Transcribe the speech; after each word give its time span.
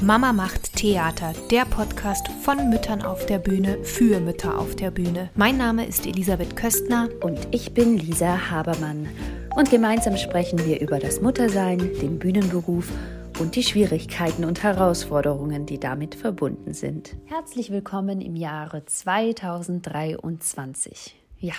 Mama 0.00 0.32
macht 0.32 0.76
Theater, 0.76 1.32
der 1.50 1.64
Podcast 1.64 2.28
von 2.42 2.70
Müttern 2.70 3.02
auf 3.02 3.26
der 3.26 3.40
Bühne 3.40 3.82
für 3.82 4.20
Mütter 4.20 4.56
auf 4.56 4.76
der 4.76 4.92
Bühne. 4.92 5.28
Mein 5.34 5.58
Name 5.58 5.86
ist 5.86 6.06
Elisabeth 6.06 6.54
Köstner 6.54 7.08
und 7.20 7.48
ich 7.50 7.74
bin 7.74 7.98
Lisa 7.98 8.48
Habermann. 8.48 9.08
Und 9.56 9.72
gemeinsam 9.72 10.16
sprechen 10.16 10.64
wir 10.64 10.80
über 10.80 11.00
das 11.00 11.20
Muttersein, 11.20 11.78
den 12.00 12.20
Bühnenberuf 12.20 12.92
und 13.40 13.56
die 13.56 13.64
Schwierigkeiten 13.64 14.44
und 14.44 14.62
Herausforderungen, 14.62 15.66
die 15.66 15.80
damit 15.80 16.14
verbunden 16.14 16.74
sind. 16.74 17.16
Herzlich 17.24 17.72
willkommen 17.72 18.20
im 18.20 18.36
Jahre 18.36 18.84
2023. 18.84 21.16
Ja, 21.40 21.54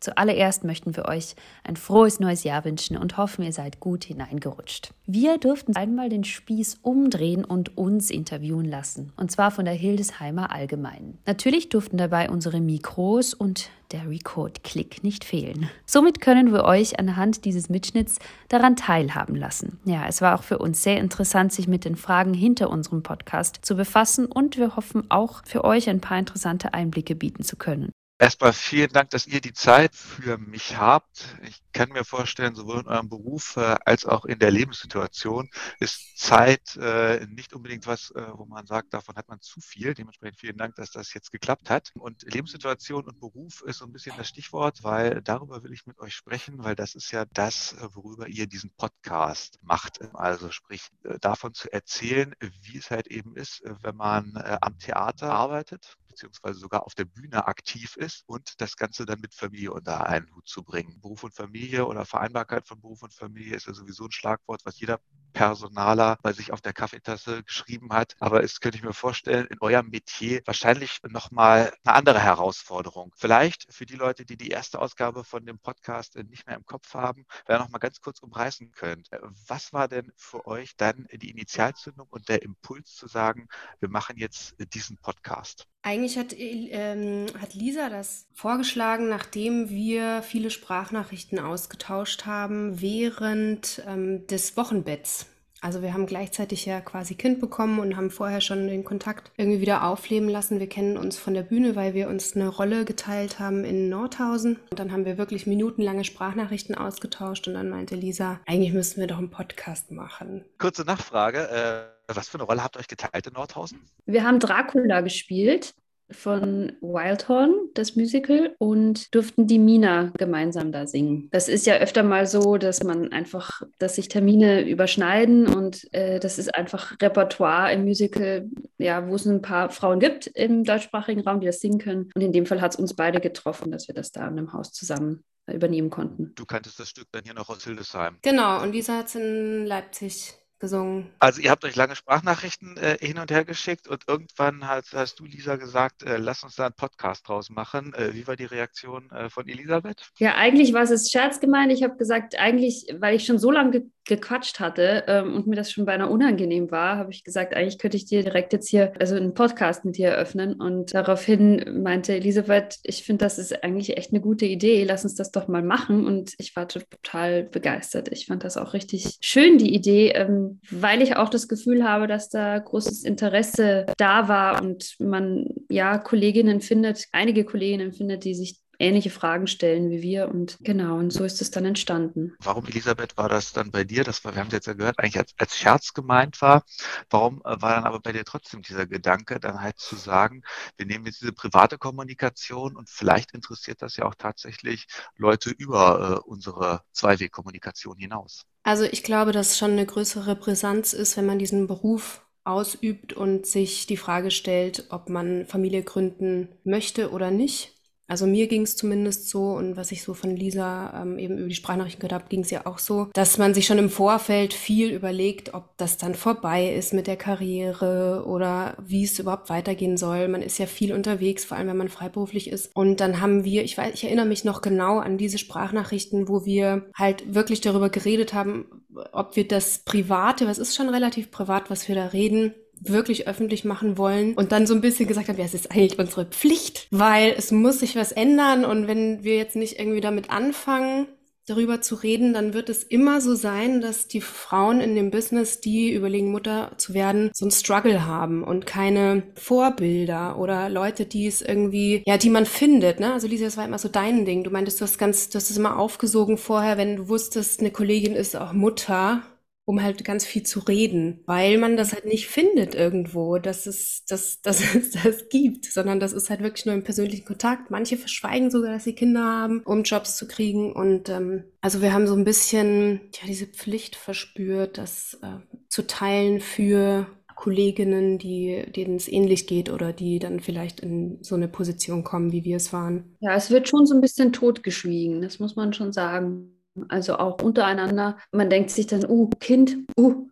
Zuallererst 0.00 0.64
möchten 0.64 0.96
wir 0.96 1.04
euch 1.04 1.36
ein 1.62 1.76
frohes 1.76 2.20
neues 2.20 2.42
Jahr 2.42 2.64
wünschen 2.64 2.96
und 2.96 3.18
hoffen, 3.18 3.44
ihr 3.44 3.52
seid 3.52 3.80
gut 3.80 4.04
hineingerutscht. 4.04 4.94
Wir 5.06 5.36
durften 5.36 5.76
einmal 5.76 6.08
den 6.08 6.24
Spieß 6.24 6.78
umdrehen 6.82 7.44
und 7.44 7.76
uns 7.76 8.10
interviewen 8.10 8.64
lassen, 8.64 9.12
und 9.16 9.30
zwar 9.30 9.50
von 9.50 9.66
der 9.66 9.74
Hildesheimer 9.74 10.50
Allgemeinen. 10.52 11.18
Natürlich 11.26 11.68
durften 11.68 11.98
dabei 11.98 12.30
unsere 12.30 12.60
Mikros 12.60 13.34
und 13.34 13.68
der 13.92 14.08
Record-Klick 14.08 15.02
nicht 15.02 15.24
fehlen. 15.24 15.68
Somit 15.84 16.20
können 16.20 16.52
wir 16.52 16.64
euch 16.64 16.98
anhand 16.98 17.44
dieses 17.44 17.68
Mitschnitts 17.68 18.18
daran 18.48 18.76
teilhaben 18.76 19.34
lassen. 19.34 19.80
Ja, 19.84 20.06
es 20.08 20.22
war 20.22 20.38
auch 20.38 20.44
für 20.44 20.58
uns 20.58 20.82
sehr 20.82 20.98
interessant, 20.98 21.52
sich 21.52 21.68
mit 21.68 21.84
den 21.84 21.96
Fragen 21.96 22.32
hinter 22.32 22.70
unserem 22.70 23.02
Podcast 23.02 23.58
zu 23.62 23.76
befassen 23.76 24.26
und 24.26 24.56
wir 24.56 24.76
hoffen 24.76 25.10
auch 25.10 25.42
für 25.44 25.64
euch 25.64 25.90
ein 25.90 26.00
paar 26.00 26.18
interessante 26.18 26.72
Einblicke 26.72 27.14
bieten 27.14 27.42
zu 27.42 27.56
können. 27.56 27.90
Erstmal 28.20 28.52
vielen 28.52 28.92
Dank, 28.92 29.08
dass 29.08 29.26
ihr 29.26 29.40
die 29.40 29.54
Zeit 29.54 29.96
für 29.96 30.36
mich 30.36 30.76
habt. 30.76 31.24
Ich 31.42 31.62
kann 31.72 31.88
mir 31.88 32.04
vorstellen, 32.04 32.54
sowohl 32.54 32.80
in 32.80 32.86
eurem 32.86 33.08
Beruf 33.08 33.56
äh, 33.56 33.76
als 33.86 34.04
auch 34.04 34.26
in 34.26 34.38
der 34.38 34.50
Lebenssituation 34.50 35.48
ist 35.78 36.18
Zeit 36.18 36.76
äh, 36.76 37.24
nicht 37.28 37.54
unbedingt 37.54 37.86
was, 37.86 38.10
äh, 38.10 38.26
wo 38.34 38.44
man 38.44 38.66
sagt, 38.66 38.92
davon 38.92 39.16
hat 39.16 39.30
man 39.30 39.40
zu 39.40 39.62
viel. 39.62 39.94
Dementsprechend 39.94 40.38
vielen 40.38 40.58
Dank, 40.58 40.74
dass 40.74 40.90
das 40.90 41.14
jetzt 41.14 41.32
geklappt 41.32 41.70
hat. 41.70 41.92
Und 41.94 42.20
Lebenssituation 42.30 43.06
und 43.06 43.18
Beruf 43.20 43.62
ist 43.62 43.78
so 43.78 43.86
ein 43.86 43.92
bisschen 43.92 44.14
das 44.18 44.28
Stichwort, 44.28 44.84
weil 44.84 45.22
darüber 45.22 45.62
will 45.62 45.72
ich 45.72 45.86
mit 45.86 45.98
euch 45.98 46.14
sprechen, 46.14 46.62
weil 46.62 46.76
das 46.76 46.94
ist 46.94 47.12
ja 47.12 47.24
das, 47.32 47.74
worüber 47.94 48.28
ihr 48.28 48.46
diesen 48.46 48.70
Podcast 48.76 49.58
macht. 49.62 49.98
Also 50.14 50.50
sprich, 50.50 50.88
davon 51.22 51.54
zu 51.54 51.72
erzählen, 51.72 52.34
wie 52.64 52.76
es 52.76 52.90
halt 52.90 53.06
eben 53.06 53.34
ist, 53.34 53.62
wenn 53.64 53.96
man 53.96 54.36
am 54.60 54.78
Theater 54.78 55.32
arbeitet, 55.32 55.96
beziehungsweise 56.20 56.60
sogar 56.60 56.84
auf 56.84 56.94
der 56.94 57.06
Bühne 57.06 57.46
aktiv 57.46 57.96
ist 57.96 58.24
und 58.26 58.60
das 58.60 58.76
Ganze 58.76 59.06
dann 59.06 59.20
mit 59.20 59.34
Familie 59.34 59.72
unter 59.72 60.06
einen 60.06 60.32
Hut 60.34 60.46
zu 60.46 60.62
bringen. 60.62 61.00
Beruf 61.00 61.24
und 61.24 61.34
Familie 61.34 61.86
oder 61.86 62.04
Vereinbarkeit 62.04 62.66
von 62.66 62.80
Beruf 62.80 63.02
und 63.02 63.14
Familie 63.14 63.56
ist 63.56 63.66
ja 63.66 63.74
sowieso 63.74 64.04
ein 64.04 64.12
Schlagwort, 64.12 64.60
was 64.64 64.78
jeder 64.78 65.00
Personaler 65.32 66.18
bei 66.22 66.32
sich 66.32 66.52
auf 66.52 66.60
der 66.60 66.72
Kaffeetasse 66.72 67.42
geschrieben 67.42 67.92
hat. 67.92 68.16
Aber 68.20 68.42
es 68.42 68.60
könnte 68.60 68.78
ich 68.78 68.84
mir 68.84 68.92
vorstellen, 68.92 69.46
in 69.46 69.60
eurem 69.60 69.88
Metier 69.88 70.42
wahrscheinlich 70.44 70.98
nochmal 71.08 71.72
eine 71.84 71.94
andere 71.94 72.20
Herausforderung. 72.20 73.12
Vielleicht 73.16 73.72
für 73.72 73.86
die 73.86 73.96
Leute, 73.96 74.24
die 74.24 74.36
die 74.36 74.48
erste 74.48 74.80
Ausgabe 74.80 75.24
von 75.24 75.44
dem 75.46 75.58
Podcast 75.58 76.16
nicht 76.16 76.46
mehr 76.46 76.56
im 76.56 76.66
Kopf 76.66 76.94
haben, 76.94 77.26
ihr 77.48 77.58
nochmal 77.58 77.80
ganz 77.80 78.00
kurz 78.00 78.20
umreißen 78.20 78.72
könnt. 78.72 79.08
Was 79.46 79.72
war 79.72 79.88
denn 79.88 80.12
für 80.16 80.46
euch 80.46 80.76
dann 80.76 81.06
die 81.12 81.30
Initialzündung 81.30 82.06
und 82.08 82.28
der 82.28 82.42
Impuls 82.42 82.94
zu 82.94 83.06
sagen, 83.06 83.48
wir 83.80 83.88
machen 83.88 84.16
jetzt 84.16 84.54
diesen 84.74 84.96
Podcast? 84.98 85.66
Eigentlich 85.82 86.18
hat, 86.18 86.34
ähm, 86.36 87.26
hat 87.40 87.54
Lisa 87.54 87.88
das 87.88 88.26
vorgeschlagen, 88.34 89.08
nachdem 89.08 89.70
wir 89.70 90.22
viele 90.22 90.50
Sprachnachrichten 90.50 91.38
ausgetauscht 91.38 92.26
haben 92.26 92.82
während 92.82 93.82
ähm, 93.86 94.26
des 94.26 94.58
Wochenbetts. 94.58 95.19
Also 95.60 95.82
wir 95.82 95.92
haben 95.92 96.06
gleichzeitig 96.06 96.64
ja 96.64 96.80
quasi 96.80 97.14
Kind 97.14 97.40
bekommen 97.40 97.80
und 97.80 97.96
haben 97.96 98.10
vorher 98.10 98.40
schon 98.40 98.66
den 98.66 98.84
Kontakt 98.84 99.30
irgendwie 99.36 99.60
wieder 99.60 99.84
aufleben 99.84 100.28
lassen. 100.28 100.58
Wir 100.58 100.68
kennen 100.68 100.96
uns 100.96 101.18
von 101.18 101.34
der 101.34 101.42
Bühne, 101.42 101.76
weil 101.76 101.94
wir 101.94 102.08
uns 102.08 102.34
eine 102.34 102.48
Rolle 102.48 102.84
geteilt 102.84 103.38
haben 103.38 103.64
in 103.64 103.88
Nordhausen. 103.88 104.58
Und 104.70 104.78
dann 104.78 104.90
haben 104.92 105.04
wir 105.04 105.18
wirklich 105.18 105.46
minutenlange 105.46 106.04
Sprachnachrichten 106.04 106.74
ausgetauscht 106.74 107.46
und 107.46 107.54
dann 107.54 107.68
meinte 107.68 107.94
Lisa, 107.94 108.40
eigentlich 108.46 108.72
müssten 108.72 109.00
wir 109.00 109.06
doch 109.06 109.18
einen 109.18 109.30
Podcast 109.30 109.90
machen. 109.90 110.44
Kurze 110.58 110.82
Nachfrage. 110.82 111.48
Äh 111.50 112.00
was 112.16 112.28
für 112.28 112.38
eine 112.38 112.44
Rolle 112.44 112.64
habt 112.64 112.76
ihr 112.76 112.80
euch 112.80 112.88
geteilt 112.88 113.26
in 113.26 113.34
Nordhausen? 113.34 113.80
Wir 114.06 114.24
haben 114.24 114.40
Dracula 114.40 115.00
gespielt 115.00 115.74
von 116.12 116.72
Wildhorn, 116.80 117.54
das 117.74 117.96
Musical, 117.96 118.54
und 118.58 119.14
durften 119.14 119.46
die 119.46 119.58
Mina 119.58 120.12
gemeinsam 120.18 120.72
da 120.72 120.86
singen. 120.86 121.28
Das 121.30 121.48
ist 121.48 121.66
ja 121.66 121.76
öfter 121.76 122.02
mal 122.02 122.26
so, 122.26 122.56
dass 122.56 122.82
man 122.82 123.12
einfach, 123.12 123.62
dass 123.78 123.96
sich 123.96 124.08
Termine 124.08 124.68
überschneiden 124.68 125.46
und 125.46 125.92
äh, 125.92 126.20
das 126.20 126.38
ist 126.38 126.54
einfach 126.54 126.96
Repertoire 127.00 127.72
im 127.72 127.84
Musical, 127.84 128.48
ja, 128.78 129.08
wo 129.08 129.14
es 129.14 129.26
ein 129.26 129.42
paar 129.42 129.70
Frauen 129.70 130.00
gibt 130.00 130.26
im 130.28 130.64
deutschsprachigen 130.64 131.22
Raum, 131.22 131.40
die 131.40 131.46
das 131.46 131.60
singen 131.60 131.78
können. 131.78 132.10
Und 132.14 132.22
in 132.22 132.32
dem 132.32 132.46
Fall 132.46 132.60
hat 132.60 132.74
es 132.74 132.78
uns 132.78 132.94
beide 132.94 133.20
getroffen, 133.20 133.70
dass 133.70 133.88
wir 133.88 133.94
das 133.94 134.12
da 134.12 134.22
in 134.22 134.38
einem 134.38 134.52
Haus 134.52 134.72
zusammen 134.72 135.24
übernehmen 135.46 135.90
konnten. 135.90 136.32
Du 136.34 136.44
kanntest 136.44 136.78
das 136.78 136.88
Stück 136.88 137.08
dann 137.12 137.24
hier 137.24 137.34
noch 137.34 137.48
aus 137.48 137.64
Hildesheim. 137.64 138.18
Genau, 138.22 138.62
und 138.62 138.72
Lisa 138.72 138.98
hat 138.98 139.06
es 139.06 139.14
in 139.16 139.66
Leipzig 139.66 140.34
gesungen. 140.60 141.10
Also 141.18 141.40
ihr 141.40 141.50
habt 141.50 141.64
euch 141.64 141.74
lange 141.74 141.96
Sprachnachrichten 141.96 142.76
äh, 142.76 142.98
hin 143.00 143.18
und 143.18 143.30
her 143.30 143.44
geschickt 143.44 143.88
und 143.88 144.04
irgendwann 144.06 144.66
hast, 144.66 144.94
hast 144.94 145.18
du, 145.18 145.24
Lisa, 145.24 145.56
gesagt, 145.56 146.02
äh, 146.02 146.18
lass 146.18 146.44
uns 146.44 146.56
da 146.56 146.66
einen 146.66 146.74
Podcast 146.74 147.26
draus 147.26 147.50
machen. 147.50 147.94
Äh, 147.94 148.14
wie 148.14 148.26
war 148.26 148.36
die 148.36 148.44
Reaktion 148.44 149.10
äh, 149.10 149.28
von 149.30 149.48
Elisabeth? 149.48 150.10
Ja, 150.18 150.36
eigentlich 150.36 150.72
war 150.72 150.82
es 150.82 151.10
Scherz 151.10 151.40
gemeint. 151.40 151.72
Ich 151.72 151.82
habe 151.82 151.96
gesagt, 151.96 152.38
eigentlich, 152.38 152.86
weil 152.98 153.16
ich 153.16 153.24
schon 153.24 153.38
so 153.38 153.50
lange 153.50 153.70
ge 153.70 153.82
gequatscht 154.10 154.60
hatte 154.60 155.04
ähm, 155.06 155.34
und 155.34 155.46
mir 155.46 155.56
das 155.56 155.72
schon 155.72 155.86
beinahe 155.86 156.10
unangenehm 156.10 156.70
war, 156.70 156.98
habe 156.98 157.12
ich 157.12 157.24
gesagt, 157.24 157.54
eigentlich 157.54 157.78
könnte 157.78 157.96
ich 157.96 158.04
dir 158.04 158.22
direkt 158.22 158.52
jetzt 158.52 158.68
hier 158.68 158.92
also 158.98 159.14
einen 159.14 159.32
Podcast 159.32 159.86
mit 159.86 159.96
dir 159.96 160.08
eröffnen. 160.08 160.54
Und 160.54 160.92
daraufhin 160.92 161.82
meinte 161.82 162.12
Elisabeth, 162.12 162.78
ich 162.82 163.04
finde, 163.04 163.24
das 163.24 163.38
ist 163.38 163.64
eigentlich 163.64 163.96
echt 163.96 164.12
eine 164.12 164.20
gute 164.20 164.44
Idee. 164.44 164.84
Lass 164.84 165.04
uns 165.04 165.14
das 165.14 165.30
doch 165.30 165.48
mal 165.48 165.62
machen. 165.62 166.06
Und 166.06 166.34
ich 166.38 166.54
war 166.56 166.68
total 166.68 167.44
begeistert. 167.44 168.08
Ich 168.12 168.26
fand 168.26 168.44
das 168.44 168.58
auch 168.58 168.74
richtig 168.74 169.16
schön, 169.20 169.56
die 169.56 169.74
Idee. 169.74 170.10
Ähm, 170.10 170.60
weil 170.70 171.00
ich 171.00 171.16
auch 171.16 171.30
das 171.30 171.48
Gefühl 171.48 171.84
habe, 171.88 172.06
dass 172.06 172.28
da 172.28 172.58
großes 172.58 173.04
Interesse 173.04 173.86
da 173.96 174.28
war 174.28 174.60
und 174.60 174.96
man 174.98 175.46
ja 175.68 175.96
Kolleginnen 175.98 176.60
findet, 176.60 177.06
einige 177.12 177.44
Kolleginnen 177.44 177.92
findet, 177.92 178.24
die 178.24 178.34
sich 178.34 178.60
ähnliche 178.80 179.10
Fragen 179.10 179.46
stellen 179.46 179.90
wie 179.90 180.02
wir. 180.02 180.28
Und 180.28 180.58
genau, 180.60 180.96
und 180.96 181.12
so 181.12 181.24
ist 181.24 181.40
es 181.40 181.50
dann 181.50 181.64
entstanden. 181.64 182.34
Warum, 182.42 182.66
Elisabeth, 182.66 183.16
war 183.16 183.28
das 183.28 183.52
dann 183.52 183.70
bei 183.70 183.84
dir, 183.84 184.04
das 184.04 184.24
war, 184.24 184.34
wir 184.34 184.40
haben 184.40 184.48
es 184.48 184.54
jetzt 184.54 184.66
ja 184.66 184.72
gehört, 184.72 184.98
eigentlich 184.98 185.18
als, 185.18 185.34
als 185.38 185.56
Scherz 185.56 185.92
gemeint 185.92 186.40
war. 186.40 186.64
Warum 187.10 187.40
äh, 187.44 187.60
war 187.60 187.74
dann 187.74 187.84
aber 187.84 188.00
bei 188.00 188.12
dir 188.12 188.24
trotzdem 188.24 188.62
dieser 188.62 188.86
Gedanke, 188.86 189.40
dann 189.40 189.60
halt 189.60 189.78
zu 189.78 189.96
sagen, 189.96 190.42
wir 190.76 190.86
nehmen 190.86 191.06
jetzt 191.06 191.20
diese 191.20 191.32
private 191.32 191.78
Kommunikation 191.78 192.76
und 192.76 192.88
vielleicht 192.88 193.32
interessiert 193.32 193.82
das 193.82 193.96
ja 193.96 194.04
auch 194.04 194.14
tatsächlich 194.14 194.86
Leute 195.16 195.50
über 195.50 196.22
äh, 196.24 196.28
unsere 196.28 196.82
Zweiwegkommunikation 196.92 197.98
hinaus? 197.98 198.44
Also 198.62 198.84
ich 198.84 199.02
glaube, 199.02 199.32
dass 199.32 199.58
schon 199.58 199.72
eine 199.72 199.86
größere 199.86 200.36
Brisanz 200.36 200.92
ist, 200.92 201.16
wenn 201.16 201.26
man 201.26 201.38
diesen 201.38 201.66
Beruf 201.66 202.22
ausübt 202.44 203.12
und 203.12 203.46
sich 203.46 203.86
die 203.86 203.96
Frage 203.96 204.30
stellt, 204.30 204.86
ob 204.90 205.08
man 205.08 205.46
Familie 205.46 205.82
gründen 205.82 206.48
möchte 206.64 207.10
oder 207.10 207.30
nicht. 207.30 207.74
Also 208.10 208.26
mir 208.26 208.48
ging 208.48 208.62
es 208.62 208.74
zumindest 208.74 209.28
so 209.28 209.52
und 209.52 209.76
was 209.76 209.92
ich 209.92 210.02
so 210.02 210.14
von 210.14 210.34
Lisa 210.34 211.00
ähm, 211.00 211.16
eben 211.16 211.38
über 211.38 211.46
die 211.46 211.54
Sprachnachrichten 211.54 212.00
gehört 212.00 212.20
habe, 212.20 212.28
ging 212.28 212.40
es 212.40 212.50
ja 212.50 212.66
auch 212.66 212.80
so, 212.80 213.08
dass 213.12 213.38
man 213.38 213.54
sich 213.54 213.66
schon 213.66 213.78
im 213.78 213.88
Vorfeld 213.88 214.52
viel 214.52 214.90
überlegt, 214.90 215.54
ob 215.54 215.76
das 215.76 215.96
dann 215.96 216.16
vorbei 216.16 216.74
ist 216.74 216.92
mit 216.92 217.06
der 217.06 217.16
Karriere 217.16 218.24
oder 218.26 218.76
wie 218.84 219.04
es 219.04 219.20
überhaupt 219.20 219.48
weitergehen 219.48 219.96
soll. 219.96 220.26
Man 220.26 220.42
ist 220.42 220.58
ja 220.58 220.66
viel 220.66 220.92
unterwegs, 220.92 221.44
vor 221.44 221.56
allem 221.56 221.68
wenn 221.68 221.76
man 221.76 221.88
freiberuflich 221.88 222.50
ist. 222.50 222.74
Und 222.74 222.98
dann 222.98 223.20
haben 223.20 223.44
wir, 223.44 223.62
ich 223.62 223.78
weiß, 223.78 223.94
ich 223.94 224.02
erinnere 224.02 224.26
mich 224.26 224.42
noch 224.44 224.60
genau 224.60 224.98
an 224.98 225.16
diese 225.16 225.38
Sprachnachrichten, 225.38 226.26
wo 226.26 226.44
wir 226.44 226.90
halt 226.96 227.32
wirklich 227.32 227.60
darüber 227.60 227.90
geredet 227.90 228.34
haben, 228.34 228.64
ob 229.12 229.36
wir 229.36 229.46
das 229.46 229.84
Private, 229.84 230.48
was 230.48 230.58
ist 230.58 230.74
schon 230.74 230.88
relativ 230.88 231.30
privat, 231.30 231.70
was 231.70 231.86
wir 231.86 231.94
da 231.94 232.06
reden, 232.06 232.54
wirklich 232.80 233.28
öffentlich 233.28 233.64
machen 233.64 233.98
wollen 233.98 234.34
und 234.34 234.52
dann 234.52 234.66
so 234.66 234.74
ein 234.74 234.80
bisschen 234.80 235.06
gesagt 235.06 235.28
haben, 235.28 235.38
ja, 235.38 235.44
es 235.44 235.54
ist 235.54 235.70
eigentlich 235.70 235.98
unsere 235.98 236.24
Pflicht, 236.24 236.88
weil 236.90 237.34
es 237.36 237.52
muss 237.52 237.80
sich 237.80 237.96
was 237.96 238.12
ändern 238.12 238.64
und 238.64 238.88
wenn 238.88 239.22
wir 239.22 239.36
jetzt 239.36 239.56
nicht 239.56 239.78
irgendwie 239.78 240.00
damit 240.00 240.30
anfangen, 240.30 241.06
darüber 241.50 241.80
zu 241.80 241.96
reden, 241.96 242.32
dann 242.32 242.54
wird 242.54 242.68
es 242.68 242.84
immer 242.84 243.20
so 243.20 243.34
sein, 243.34 243.80
dass 243.80 244.06
die 244.06 244.20
Frauen 244.20 244.80
in 244.80 244.94
dem 244.94 245.10
Business, 245.10 245.60
die 245.60 245.92
überlegen, 245.92 246.30
Mutter 246.30 246.72
zu 246.76 246.94
werden, 246.94 247.30
so 247.34 247.44
ein 247.46 247.50
Struggle 247.50 248.06
haben 248.06 248.44
und 248.44 248.66
keine 248.66 249.24
Vorbilder 249.34 250.38
oder 250.38 250.68
Leute, 250.68 251.06
die 251.06 251.26
es 251.26 251.42
irgendwie, 251.42 252.02
ja, 252.06 252.18
die 252.18 252.30
man 252.30 252.46
findet, 252.46 253.00
ne? 253.00 253.12
Also 253.12 253.26
Lisa, 253.26 253.46
das 253.46 253.56
war 253.56 253.64
immer 253.64 253.78
so 253.78 253.88
dein 253.88 254.24
Ding. 254.24 254.44
Du 254.44 254.50
meintest, 254.50 254.80
du 254.80 254.84
hast 254.84 254.98
ganz, 254.98 255.28
du 255.28 255.36
hast 255.36 255.50
es 255.50 255.56
immer 255.56 255.78
aufgesogen 255.78 256.38
vorher, 256.38 256.76
wenn 256.78 256.96
du 256.96 257.08
wusstest, 257.08 257.60
eine 257.60 257.70
Kollegin 257.72 258.14
ist 258.14 258.36
auch 258.36 258.52
Mutter 258.52 259.22
um 259.70 259.80
halt 259.80 260.04
ganz 260.04 260.26
viel 260.26 260.42
zu 260.42 260.58
reden, 260.58 261.20
weil 261.26 261.56
man 261.56 261.76
das 261.76 261.92
halt 261.92 262.04
nicht 262.04 262.26
findet 262.26 262.74
irgendwo, 262.74 263.38
dass 263.38 263.66
es, 263.66 264.04
dass, 264.04 264.40
dass 264.42 264.60
es 264.74 264.90
das 264.90 265.28
gibt, 265.28 265.66
sondern 265.66 266.00
das 266.00 266.12
ist 266.12 266.28
halt 266.28 266.42
wirklich 266.42 266.66
nur 266.66 266.74
im 266.74 266.82
persönlichen 266.82 267.24
Kontakt. 267.24 267.70
Manche 267.70 267.96
verschweigen 267.96 268.50
sogar, 268.50 268.72
dass 268.72 268.84
sie 268.84 268.94
Kinder 268.94 269.24
haben, 269.24 269.62
um 269.64 269.84
Jobs 269.84 270.16
zu 270.16 270.26
kriegen. 270.26 270.72
Und 270.72 271.08
ähm, 271.08 271.44
also 271.60 271.80
wir 271.82 271.92
haben 271.92 272.08
so 272.08 272.16
ein 272.16 272.24
bisschen 272.24 273.00
ja 273.14 273.28
diese 273.28 273.46
Pflicht 273.46 273.94
verspürt, 273.94 274.76
das 274.76 275.18
äh, 275.22 275.38
zu 275.68 275.86
teilen 275.86 276.40
für 276.40 277.06
Kolleginnen, 277.36 278.18
die, 278.18 278.64
denen 278.74 278.96
es 278.96 279.06
ähnlich 279.06 279.46
geht 279.46 279.70
oder 279.70 279.92
die 279.92 280.18
dann 280.18 280.40
vielleicht 280.40 280.80
in 280.80 281.22
so 281.22 281.36
eine 281.36 281.48
Position 281.48 282.02
kommen, 282.02 282.32
wie 282.32 282.44
wir 282.44 282.56
es 282.56 282.72
waren? 282.72 283.16
Ja, 283.20 283.36
es 283.36 283.50
wird 283.50 283.68
schon 283.68 283.86
so 283.86 283.94
ein 283.94 284.00
bisschen 284.00 284.32
totgeschwiegen, 284.32 285.22
das 285.22 285.38
muss 285.38 285.54
man 285.54 285.72
schon 285.72 285.92
sagen. 285.92 286.59
Also 286.88 287.16
auch 287.16 287.42
untereinander. 287.42 288.18
Man 288.32 288.50
denkt 288.50 288.70
sich 288.70 288.86
dann, 288.86 289.08
uh, 289.08 289.28
Kind, 289.40 289.78
uh, 289.98 290.26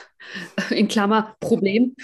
in 0.70 0.88
Klammer, 0.88 1.36
Problem, 1.40 1.94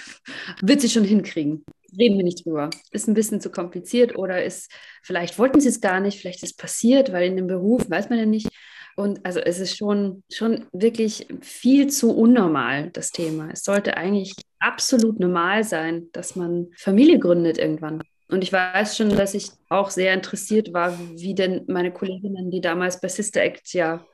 wird 0.61 0.81
sie 0.81 0.89
schon 0.89 1.03
hinkriegen. 1.03 1.63
Reden 1.97 2.17
wir 2.17 2.23
nicht 2.23 2.45
drüber. 2.45 2.69
Ist 2.91 3.07
ein 3.07 3.15
bisschen 3.15 3.41
zu 3.41 3.49
kompliziert 3.49 4.15
oder 4.15 4.43
ist, 4.43 4.71
vielleicht 5.01 5.39
wollten 5.39 5.59
sie 5.59 5.69
es 5.69 5.81
gar 5.81 5.99
nicht, 5.99 6.19
vielleicht 6.19 6.43
ist 6.43 6.51
es 6.51 6.55
passiert, 6.55 7.11
weil 7.11 7.27
in 7.27 7.35
dem 7.35 7.47
Beruf 7.47 7.89
weiß 7.89 8.09
man 8.09 8.19
ja 8.19 8.25
nicht. 8.25 8.49
Und 8.95 9.25
also 9.25 9.39
es 9.39 9.59
ist 9.59 9.77
schon, 9.77 10.23
schon 10.31 10.65
wirklich 10.73 11.25
viel 11.41 11.87
zu 11.87 12.15
unnormal, 12.15 12.89
das 12.91 13.11
Thema. 13.11 13.49
Es 13.51 13.63
sollte 13.63 13.95
eigentlich 13.95 14.35
absolut 14.59 15.19
normal 15.19 15.63
sein, 15.63 16.09
dass 16.11 16.35
man 16.35 16.67
Familie 16.75 17.17
gründet 17.17 17.57
irgendwann. 17.57 18.03
Und 18.29 18.43
ich 18.43 18.53
weiß 18.53 18.95
schon, 18.95 19.09
dass 19.09 19.33
ich 19.33 19.49
auch 19.69 19.89
sehr 19.89 20.13
interessiert 20.13 20.71
war, 20.71 20.97
wie 21.15 21.33
denn 21.33 21.63
meine 21.67 21.91
Kolleginnen, 21.91 22.51
die 22.51 22.61
damals 22.61 23.01
bei 23.01 23.07
Sister 23.07 23.41
Act 23.41 23.73
ja 23.73 24.05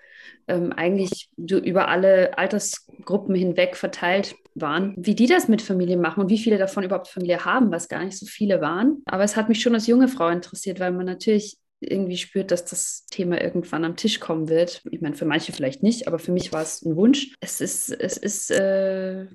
ähm, 0.47 0.71
eigentlich 0.71 1.29
über 1.37 1.89
alle 1.89 2.37
Altersgruppen 2.37 3.35
hinweg 3.35 3.75
verteilt 3.75 4.35
waren, 4.53 4.93
wie 4.97 5.15
die 5.15 5.27
das 5.27 5.47
mit 5.47 5.61
Familie 5.61 5.97
machen 5.97 6.21
und 6.21 6.29
wie 6.29 6.37
viele 6.37 6.57
davon 6.57 6.83
überhaupt 6.83 7.09
Familie 7.09 7.43
haben, 7.43 7.71
was 7.71 7.89
gar 7.89 8.03
nicht 8.03 8.17
so 8.17 8.25
viele 8.25 8.61
waren. 8.61 9.01
Aber 9.05 9.23
es 9.23 9.35
hat 9.35 9.49
mich 9.49 9.61
schon 9.61 9.75
als 9.75 9.87
junge 9.87 10.07
Frau 10.07 10.29
interessiert, 10.29 10.79
weil 10.79 10.91
man 10.91 11.05
natürlich 11.05 11.57
irgendwie 11.81 12.17
spürt, 12.17 12.51
dass 12.51 12.63
das 12.63 13.05
Thema 13.11 13.41
irgendwann 13.41 13.83
am 13.83 13.97
Tisch 13.97 14.21
kommen 14.21 14.47
wird. 14.47 14.81
Ich 14.91 15.01
meine, 15.01 15.15
für 15.15 15.25
manche 15.25 15.51
vielleicht 15.51 15.83
nicht, 15.83 16.07
aber 16.07 16.19
für 16.19 16.31
mich 16.31 16.53
war 16.53 16.61
es 16.61 16.83
ein 16.83 16.95
Wunsch. 16.95 17.35
Es 17.41 17.59
ist, 17.59 17.89
es 17.91 18.15
ist 18.15 18.49
äh, 18.49 19.25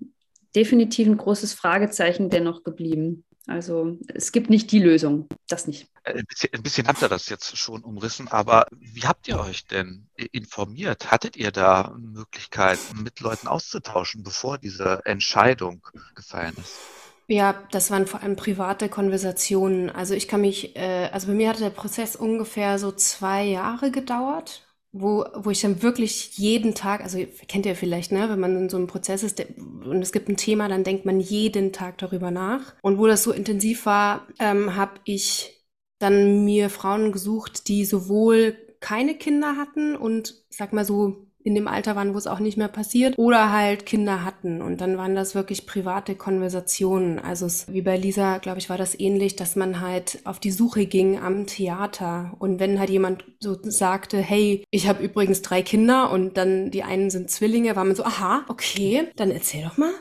definitiv 0.56 1.06
ein 1.06 1.18
großes 1.18 1.52
Fragezeichen 1.52 2.30
dennoch 2.30 2.64
geblieben. 2.64 3.24
Also 3.46 3.98
es 4.08 4.32
gibt 4.32 4.50
nicht 4.50 4.70
die 4.70 4.78
Lösung, 4.78 5.28
das 5.48 5.66
nicht. 5.66 5.88
Äh, 6.04 6.18
ein 6.18 6.24
bisschen, 6.26 6.50
ein 6.52 6.62
bisschen 6.62 6.86
habt 6.86 7.02
ihr 7.02 7.08
das 7.08 7.28
jetzt 7.28 7.56
schon 7.56 7.82
umrissen, 7.82 8.28
aber 8.28 8.66
wie 8.78 9.02
habt 9.02 9.28
ihr 9.28 9.40
euch 9.40 9.66
denn 9.66 10.06
informiert? 10.32 11.10
Hattet 11.10 11.36
ihr 11.36 11.50
da 11.50 11.94
Möglichkeiten, 11.98 13.02
mit 13.02 13.20
Leuten 13.20 13.48
auszutauschen, 13.48 14.22
bevor 14.22 14.58
diese 14.58 15.00
Entscheidung 15.04 15.86
gefallen 16.14 16.54
ist? 16.58 16.76
Ja, 17.28 17.62
das 17.70 17.90
waren 17.90 18.06
vor 18.06 18.22
allem 18.22 18.36
private 18.36 18.88
Konversationen. 18.88 19.88
Also 19.88 20.14
ich 20.14 20.26
kann 20.26 20.40
mich, 20.40 20.76
äh, 20.76 21.08
also 21.12 21.28
bei 21.28 21.34
mir 21.34 21.48
hat 21.48 21.60
der 21.60 21.70
Prozess 21.70 22.16
ungefähr 22.16 22.78
so 22.78 22.92
zwei 22.92 23.44
Jahre 23.44 23.90
gedauert 23.90 24.66
wo, 24.92 25.24
wo 25.36 25.50
ich 25.50 25.60
dann 25.60 25.82
wirklich 25.82 26.36
jeden 26.36 26.74
Tag, 26.74 27.02
also 27.02 27.18
kennt 27.46 27.66
ihr 27.66 27.76
vielleicht, 27.76 28.12
ne, 28.12 28.28
wenn 28.28 28.40
man 28.40 28.56
in 28.56 28.68
so 28.68 28.76
einem 28.76 28.86
Prozess 28.86 29.22
ist 29.22 29.44
und 29.58 30.02
es 30.02 30.12
gibt 30.12 30.28
ein 30.28 30.36
Thema, 30.36 30.68
dann 30.68 30.84
denkt 30.84 31.04
man 31.04 31.20
jeden 31.20 31.72
Tag 31.72 31.98
darüber 31.98 32.30
nach. 32.30 32.74
Und 32.82 32.98
wo 32.98 33.06
das 33.06 33.22
so 33.22 33.32
intensiv 33.32 33.86
war, 33.86 34.26
ähm, 34.38 34.74
habe 34.76 35.00
ich 35.04 35.64
dann 35.98 36.44
mir 36.44 36.70
Frauen 36.70 37.12
gesucht, 37.12 37.68
die 37.68 37.84
sowohl 37.84 38.56
keine 38.80 39.14
Kinder 39.14 39.56
hatten 39.56 39.94
und 39.94 40.42
sag 40.48 40.72
mal 40.72 40.84
so 40.84 41.26
in 41.42 41.54
dem 41.54 41.68
Alter 41.68 41.96
waren, 41.96 42.14
wo 42.14 42.18
es 42.18 42.26
auch 42.26 42.38
nicht 42.40 42.56
mehr 42.56 42.68
passiert, 42.68 43.18
oder 43.18 43.52
halt 43.52 43.86
Kinder 43.86 44.24
hatten. 44.24 44.60
Und 44.60 44.80
dann 44.80 44.98
waren 44.98 45.14
das 45.14 45.34
wirklich 45.34 45.66
private 45.66 46.14
Konversationen. 46.14 47.18
Also 47.18 47.46
es, 47.46 47.72
wie 47.72 47.82
bei 47.82 47.96
Lisa, 47.96 48.38
glaube 48.38 48.58
ich, 48.58 48.68
war 48.68 48.78
das 48.78 48.98
ähnlich, 48.98 49.36
dass 49.36 49.56
man 49.56 49.80
halt 49.80 50.20
auf 50.24 50.38
die 50.38 50.50
Suche 50.50 50.86
ging 50.86 51.18
am 51.18 51.46
Theater. 51.46 52.36
Und 52.38 52.60
wenn 52.60 52.78
halt 52.78 52.90
jemand 52.90 53.24
so 53.40 53.56
sagte, 53.62 54.18
hey, 54.18 54.64
ich 54.70 54.88
habe 54.88 55.02
übrigens 55.02 55.42
drei 55.42 55.62
Kinder 55.62 56.10
und 56.10 56.36
dann 56.36 56.70
die 56.70 56.82
einen 56.82 57.10
sind 57.10 57.30
Zwillinge, 57.30 57.76
war 57.76 57.84
man 57.84 57.96
so, 57.96 58.04
aha, 58.04 58.44
okay, 58.48 59.08
dann 59.16 59.30
erzähl 59.30 59.62
doch 59.62 59.76
mal 59.76 59.92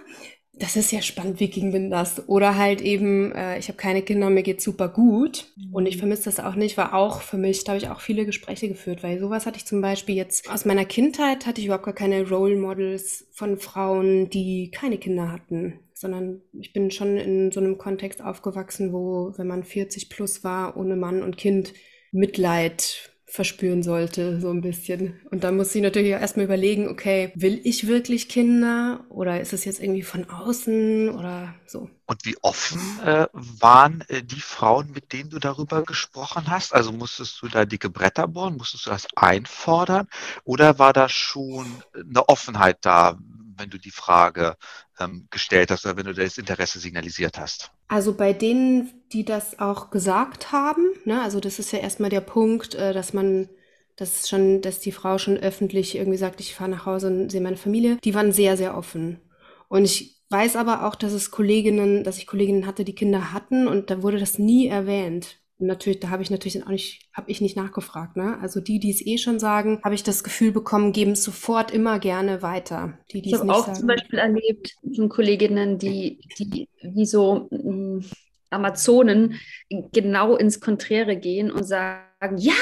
das 0.60 0.76
ist 0.76 0.92
ja 0.92 1.02
spannend, 1.02 1.40
wie 1.40 1.50
ging 1.50 1.72
denn 1.72 1.90
das? 1.90 2.28
Oder 2.28 2.58
halt 2.58 2.82
eben, 2.82 3.32
äh, 3.32 3.58
ich 3.58 3.70
habe 3.70 3.78
keine 3.78 4.02
Kinder, 4.02 4.30
mir 4.30 4.44
geht 4.44 4.62
super 4.62 4.90
gut 4.90 5.48
mhm. 5.56 5.74
und 5.74 5.86
ich 5.86 5.98
vermisse 5.98 6.26
das 6.26 6.40
auch 6.40 6.56
nicht, 6.56 6.78
war 6.78 6.94
auch 6.94 7.22
für 7.22 7.38
mich, 7.38 7.64
da 7.64 7.72
habe 7.72 7.84
ich 7.84 7.90
auch 7.90 8.02
viele 8.02 8.26
Gespräche 8.26 8.68
geführt, 8.68 9.02
weil 9.02 9.20
sowas 9.20 9.46
hatte 9.46 9.58
ich 9.58 9.66
zum 9.66 9.82
Beispiel 9.82 10.16
jetzt 10.16 10.50
aus 10.52 10.66
meiner 10.66 10.86
Kindheit, 10.86 11.46
hatte 11.46 11.62
ich 11.62 11.68
überhaupt 11.68 11.86
gar 11.86 11.96
keine 11.96 12.28
Role 12.28 12.58
Models 12.58 13.28
von 13.32 13.58
Frauen, 13.58 14.30
die 14.30 14.70
keine 14.72 14.98
Kinder 14.98 15.32
hatten, 15.32 15.80
sondern 15.94 16.42
ich 16.60 16.74
bin 16.74 16.92
schon 16.92 17.18
in 17.18 17.52
so 17.52 17.62
einem 17.62 17.78
Kontext 17.78 18.22
aufgewachsen, 18.22 18.92
wo, 18.92 19.34
wenn 19.38 19.48
man 19.48 19.64
40 19.64 20.10
plus 20.10 20.44
war, 20.44 20.76
ohne 20.76 20.98
Mann 20.98 21.24
und 21.24 21.38
Kind, 21.38 21.74
Mitleid 22.12 23.12
verspüren 23.30 23.84
sollte, 23.84 24.42
so 24.42 24.50
ein 24.50 24.62
bisschen. 24.62 25.20
Und 25.30 25.44
dann 25.44 25.56
muss 25.56 25.74
ich 25.76 25.82
natürlich 25.82 26.16
auch 26.16 26.20
erstmal 26.20 26.46
überlegen, 26.46 26.88
okay, 26.88 27.32
will 27.36 27.62
ich 27.64 27.88
wirklich 27.88 28.28
Kinder 28.28 29.06
oder 29.10 29.40
ist 29.40 29.54
es 29.54 29.66
jetzt 29.66 29.80
irgendwie 29.80 30.02
von 30.02 30.30
außen 30.30 31.10
oder 31.10 31.54
so? 31.68 31.90
Und 32.08 32.26
wie 32.26 32.38
offen 32.42 32.82
äh, 33.06 33.28
waren 33.32 34.04
äh, 34.08 34.24
die 34.24 34.42
Frauen, 34.42 34.92
mit 34.92 35.14
denen 35.14 35.30
du 35.30 35.38
darüber 35.38 35.84
gesprochen 35.84 36.50
hast? 36.50 36.74
Also 36.74 36.92
musstest 36.92 37.40
du 37.42 37.48
da 37.48 37.66
dicke 37.66 37.92
Bretter 37.92 38.28
bohren? 38.28 38.58
Musstest 38.58 38.88
du 38.88 38.90
das 38.90 39.08
einfordern? 39.16 40.08
Oder 40.44 40.80
war 40.80 40.92
da 40.92 41.08
schon 41.08 41.68
eine 41.94 42.28
Offenheit 42.28 42.80
da, 42.82 43.20
wenn 43.58 43.70
du 43.70 43.78
die 43.78 43.92
Frage 43.92 44.58
ähm, 45.00 45.28
gestellt 45.30 45.70
hast 45.70 45.86
oder 45.86 45.98
wenn 45.98 46.06
du 46.06 46.14
das 46.14 46.40
Interesse 46.40 46.80
signalisiert 46.80 47.38
hast? 47.38 47.72
Also 47.90 48.14
bei 48.14 48.32
denen, 48.34 48.92
die 49.12 49.26
das 49.26 49.60
auch 49.60 49.90
gesagt 49.90 50.54
haben, 50.54 50.84
ne, 51.06 51.22
also 51.22 51.42
das 51.42 51.60
ist 51.60 51.72
ja 51.74 51.80
erstmal 51.80 52.10
der 52.10 52.22
Punkt, 52.22 52.76
äh, 52.76 52.94
dass 52.94 53.14
man 53.14 53.50
dass 53.98 54.30
schon, 54.30 54.62
dass 54.62 54.80
die 54.80 54.94
Frau 54.94 55.18
schon 55.18 55.38
öffentlich 55.38 55.96
irgendwie 55.96 56.18
sagt, 56.18 56.40
ich 56.40 56.56
fahre 56.56 56.70
nach 56.70 56.86
Hause 56.86 57.08
und 57.08 57.30
sehe 57.30 57.42
meine 57.42 57.58
Familie, 57.58 57.98
die 58.06 58.14
waren 58.16 58.32
sehr, 58.32 58.56
sehr 58.56 58.78
offen. 58.78 59.20
Und 59.68 59.84
ich 59.84 60.22
weiß 60.30 60.56
aber 60.56 60.88
auch, 60.88 60.96
dass 60.96 61.12
es 61.12 61.32
Kolleginnen, 61.32 62.06
dass 62.06 62.18
ich 62.18 62.26
Kolleginnen 62.26 62.66
hatte, 62.66 62.86
die 62.86 62.96
Kinder 62.96 63.34
hatten 63.34 63.68
und 63.68 63.90
da 63.90 64.02
wurde 64.02 64.18
das 64.18 64.40
nie 64.40 64.68
erwähnt 64.68 65.40
natürlich, 65.60 66.00
da 66.00 66.10
habe 66.10 66.24
ich 66.24 66.32
natürlich 66.32 66.64
auch 66.64 66.70
nicht, 66.70 67.08
habe 67.14 67.30
ich 67.30 67.42
nicht 67.42 67.56
nachgefragt. 67.56 68.16
Ne? 68.16 68.38
Also 68.42 68.60
die, 68.60 68.80
die 68.80 68.92
es 68.92 69.06
eh 69.06 69.18
schon 69.18 69.40
sagen, 69.40 69.82
habe 69.84 69.96
ich 69.96 70.04
das 70.04 70.24
Gefühl 70.24 70.52
bekommen, 70.52 70.94
geben 70.94 71.12
es 71.12 71.24
sofort 71.24 71.72
immer 71.72 72.00
gerne 72.00 72.42
weiter. 72.42 72.98
Die, 73.12 73.22
die 73.22 73.30
ich 73.30 73.36
habe 73.36 73.54
auch 73.54 73.66
sagen. 73.66 73.80
zum 73.80 73.88
Beispiel 73.88 74.20
erlebt 74.20 74.76
von 74.96 75.10
Kolleginnen, 75.10 75.78
die, 75.78 76.20
die 76.40 76.70
wie 76.82 77.06
so 77.06 77.48
mh, 77.52 77.72
mm, 77.72 78.06
Amazonen 78.52 79.36
genau 79.70 80.36
ins 80.36 80.60
Konträre 80.60 81.18
gehen 81.18 81.52
und 81.52 81.66
sagen, 81.66 82.38
ja, 82.38 82.54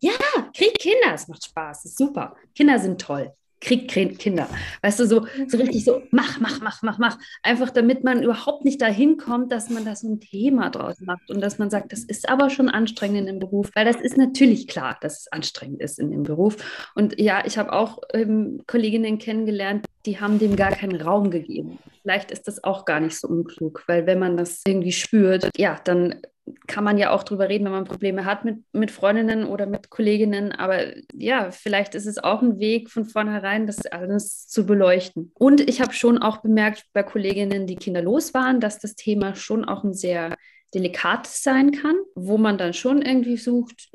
ja, 0.00 0.12
krieg 0.56 0.78
Kinder, 0.78 1.12
es 1.14 1.28
macht 1.28 1.44
Spaß, 1.44 1.84
ist 1.84 1.98
super. 1.98 2.34
Kinder 2.54 2.78
sind 2.78 3.00
toll 3.00 3.32
kriegt 3.64 4.18
Kinder. 4.18 4.48
Weißt 4.82 5.00
du, 5.00 5.06
so, 5.06 5.26
so 5.48 5.56
richtig 5.56 5.84
so, 5.84 6.02
mach, 6.10 6.40
mach, 6.40 6.60
mach, 6.60 6.82
mach, 6.82 6.98
mach. 6.98 7.18
Einfach 7.42 7.70
damit 7.70 8.04
man 8.04 8.22
überhaupt 8.22 8.64
nicht 8.64 8.80
dahin 8.80 9.16
kommt, 9.16 9.50
dass 9.50 9.70
man 9.70 9.84
da 9.84 9.96
so 9.96 10.08
ein 10.08 10.20
Thema 10.20 10.70
draus 10.70 11.00
macht 11.00 11.30
und 11.30 11.40
dass 11.40 11.58
man 11.58 11.70
sagt, 11.70 11.92
das 11.92 12.04
ist 12.04 12.28
aber 12.28 12.50
schon 12.50 12.68
anstrengend 12.68 13.18
in 13.18 13.26
dem 13.26 13.38
Beruf, 13.38 13.70
weil 13.74 13.84
das 13.84 13.96
ist 13.96 14.16
natürlich 14.16 14.68
klar, 14.68 14.96
dass 15.00 15.20
es 15.20 15.32
anstrengend 15.32 15.80
ist 15.80 15.98
in 15.98 16.10
dem 16.10 16.22
Beruf. 16.22 16.56
Und 16.94 17.18
ja, 17.20 17.42
ich 17.44 17.58
habe 17.58 17.72
auch 17.72 17.98
ähm, 18.12 18.62
Kolleginnen 18.66 19.18
kennengelernt, 19.18 19.86
die 20.06 20.20
haben 20.20 20.38
dem 20.38 20.56
gar 20.56 20.72
keinen 20.72 21.00
Raum 21.00 21.30
gegeben. 21.30 21.78
Vielleicht 22.02 22.30
ist 22.30 22.46
das 22.46 22.62
auch 22.62 22.84
gar 22.84 23.00
nicht 23.00 23.18
so 23.18 23.28
unklug, 23.28 23.84
weil 23.86 24.06
wenn 24.06 24.18
man 24.18 24.36
das 24.36 24.60
irgendwie 24.66 24.92
spürt, 24.92 25.48
ja, 25.56 25.80
dann 25.84 26.20
kann 26.66 26.84
man 26.84 26.98
ja 26.98 27.10
auch 27.10 27.22
drüber 27.22 27.48
reden, 27.48 27.64
wenn 27.64 27.72
man 27.72 27.84
Probleme 27.84 28.24
hat 28.24 28.44
mit, 28.44 28.58
mit 28.72 28.90
Freundinnen 28.90 29.46
oder 29.46 29.66
mit 29.66 29.90
Kolleginnen. 29.90 30.52
Aber 30.52 30.94
ja, 31.12 31.50
vielleicht 31.50 31.94
ist 31.94 32.06
es 32.06 32.18
auch 32.18 32.42
ein 32.42 32.58
Weg 32.58 32.90
von 32.90 33.06
vornherein, 33.06 33.66
das 33.66 33.86
alles 33.86 34.46
zu 34.46 34.66
beleuchten. 34.66 35.32
Und 35.34 35.60
ich 35.60 35.80
habe 35.80 35.92
schon 35.92 36.18
auch 36.18 36.38
bemerkt 36.38 36.86
bei 36.92 37.02
Kolleginnen, 37.02 37.66
die 37.66 37.76
kinderlos 37.76 38.34
waren, 38.34 38.60
dass 38.60 38.78
das 38.78 38.94
Thema 38.94 39.34
schon 39.34 39.64
auch 39.64 39.84
ein 39.84 39.94
sehr 39.94 40.36
delikates 40.74 41.42
sein 41.42 41.70
kann, 41.70 41.96
wo 42.14 42.36
man 42.36 42.58
dann 42.58 42.74
schon 42.74 43.00
irgendwie 43.00 43.36
sucht, 43.36 43.90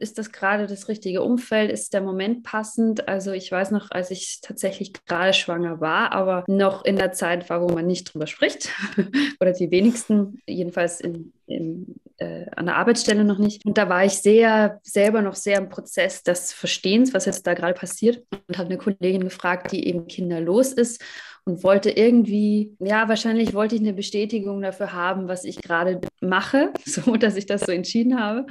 ist 0.00 0.18
das 0.18 0.32
gerade 0.32 0.66
das 0.66 0.88
richtige 0.88 1.22
Umfeld? 1.22 1.70
Ist 1.70 1.94
der 1.94 2.00
Moment 2.00 2.42
passend? 2.42 3.08
Also 3.08 3.32
ich 3.32 3.50
weiß 3.50 3.70
noch, 3.70 3.90
als 3.90 4.10
ich 4.10 4.40
tatsächlich 4.42 4.92
gerade 5.06 5.32
schwanger 5.32 5.80
war, 5.80 6.12
aber 6.12 6.44
noch 6.46 6.84
in 6.84 6.96
der 6.96 7.12
Zeit 7.12 7.48
war, 7.50 7.62
wo 7.62 7.68
man 7.68 7.86
nicht 7.86 8.04
drüber 8.04 8.26
spricht 8.26 8.70
oder 9.40 9.52
die 9.52 9.70
wenigsten, 9.70 10.40
jedenfalls 10.46 11.00
in, 11.00 11.32
in, 11.46 11.96
äh, 12.18 12.46
an 12.56 12.66
der 12.66 12.76
Arbeitsstelle 12.76 13.24
noch 13.24 13.38
nicht. 13.38 13.64
Und 13.64 13.78
da 13.78 13.88
war 13.88 14.04
ich 14.04 14.14
sehr, 14.14 14.80
selber 14.82 15.22
noch 15.22 15.34
sehr 15.34 15.58
im 15.58 15.68
Prozess 15.68 16.22
des 16.22 16.52
Verstehens, 16.52 17.14
was 17.14 17.26
jetzt 17.26 17.46
da 17.46 17.54
gerade 17.54 17.74
passiert 17.74 18.24
und 18.48 18.58
habe 18.58 18.68
eine 18.68 18.78
Kollegin 18.78 19.24
gefragt, 19.24 19.72
die 19.72 19.86
eben 19.86 20.06
kinderlos 20.06 20.72
ist 20.72 21.02
und 21.44 21.62
wollte 21.64 21.90
irgendwie, 21.90 22.76
ja, 22.78 23.08
wahrscheinlich 23.08 23.54
wollte 23.54 23.74
ich 23.74 23.80
eine 23.80 23.92
Bestätigung 23.92 24.60
dafür 24.62 24.92
haben, 24.92 25.28
was 25.28 25.44
ich 25.44 25.60
gerade 25.60 26.00
mache, 26.20 26.72
so 26.84 27.16
dass 27.16 27.36
ich 27.36 27.46
das 27.46 27.62
so 27.62 27.72
entschieden 27.72 28.20
habe. 28.20 28.46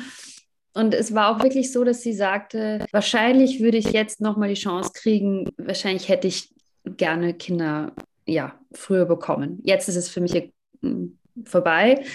Und 0.80 0.94
es 0.94 1.14
war 1.14 1.36
auch 1.36 1.44
wirklich 1.44 1.74
so, 1.74 1.84
dass 1.84 2.02
sie 2.02 2.14
sagte, 2.14 2.86
wahrscheinlich 2.94 3.60
würde 3.60 3.78
ich 3.78 3.92
jetzt 3.92 4.22
nochmal 4.22 4.48
die 4.48 4.62
Chance 4.62 4.92
kriegen, 4.94 5.50
wahrscheinlich 5.58 6.08
hätte 6.08 6.28
ich 6.28 6.54
gerne 6.86 7.34
Kinder 7.34 7.92
ja, 8.26 8.58
früher 8.72 9.04
bekommen. 9.04 9.60
Jetzt 9.64 9.90
ist 9.90 9.98
es 9.98 10.08
für 10.08 10.22
mich 10.22 10.52
hm, 10.82 11.18
vorbei. 11.44 12.06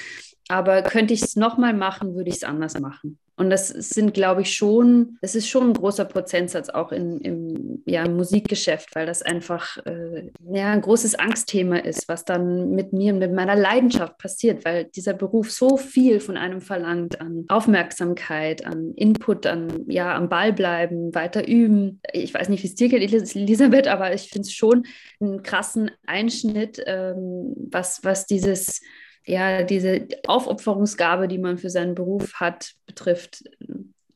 Aber 0.49 0.83
könnte 0.83 1.15
ich 1.15 1.23
es 1.23 1.37
nochmal 1.37 1.75
machen, 1.75 2.15
würde 2.15 2.31
ich 2.31 2.37
es 2.37 2.45
anders 2.45 2.79
machen. 2.79 3.19
Und 3.37 3.51
das 3.51 3.69
sind, 3.69 4.15
glaube 4.15 4.43
ich, 4.43 4.55
schon, 4.55 5.19
das 5.21 5.35
ist 5.35 5.49
schon 5.49 5.71
ein 5.71 5.73
großer 5.73 6.05
Prozentsatz 6.05 6.69
auch 6.69 6.93
in, 6.93 7.19
im, 7.21 7.83
ja, 7.85 8.05
im 8.05 8.17
Musikgeschäft, 8.17 8.95
weil 8.95 9.07
das 9.07 9.23
einfach 9.23 9.77
äh, 9.87 10.31
ja, 10.53 10.71
ein 10.71 10.81
großes 10.81 11.17
Angstthema 11.17 11.79
ist, 11.79 12.09
was 12.09 12.25
dann 12.25 12.71
mit 12.71 12.93
mir 12.93 13.13
und 13.13 13.19
mit 13.19 13.33
meiner 13.33 13.57
Leidenschaft 13.57 14.19
passiert, 14.19 14.65
weil 14.65 14.85
dieser 14.85 15.15
Beruf 15.15 15.51
so 15.51 15.77
viel 15.77 16.21
von 16.21 16.37
einem 16.37 16.61
verlangt 16.61 17.21
an 17.21 17.45
Aufmerksamkeit, 17.49 18.65
an 18.65 18.93
Input, 18.95 19.47
an 19.47 19.85
ja, 19.89 20.15
am 20.15 20.29
Ball 20.29 20.53
bleiben, 20.53 21.13
weiter 21.13 21.49
üben. 21.49 22.01
Ich 22.13 22.33
weiß 22.33 22.49
nicht, 22.49 22.63
wie 22.63 22.69
es 22.69 22.77
dir 22.77 22.89
geht, 22.89 23.03
Elisabeth, 23.03 23.89
aber 23.89 24.15
ich 24.15 24.29
finde 24.29 24.47
es 24.47 24.53
schon 24.53 24.87
einen 25.19 25.43
krassen 25.43 25.91
Einschnitt, 26.07 26.81
ähm, 26.87 27.53
was, 27.57 28.05
was 28.05 28.27
dieses 28.27 28.81
ja, 29.27 29.63
diese 29.63 30.07
Aufopferungsgabe, 30.27 31.29
die 31.29 31.39
man 31.39 31.59
für 31.59 31.71
seinen 31.71 31.95
Beruf 31.95 32.35
hat, 32.35 32.75
betrifft, 32.87 33.45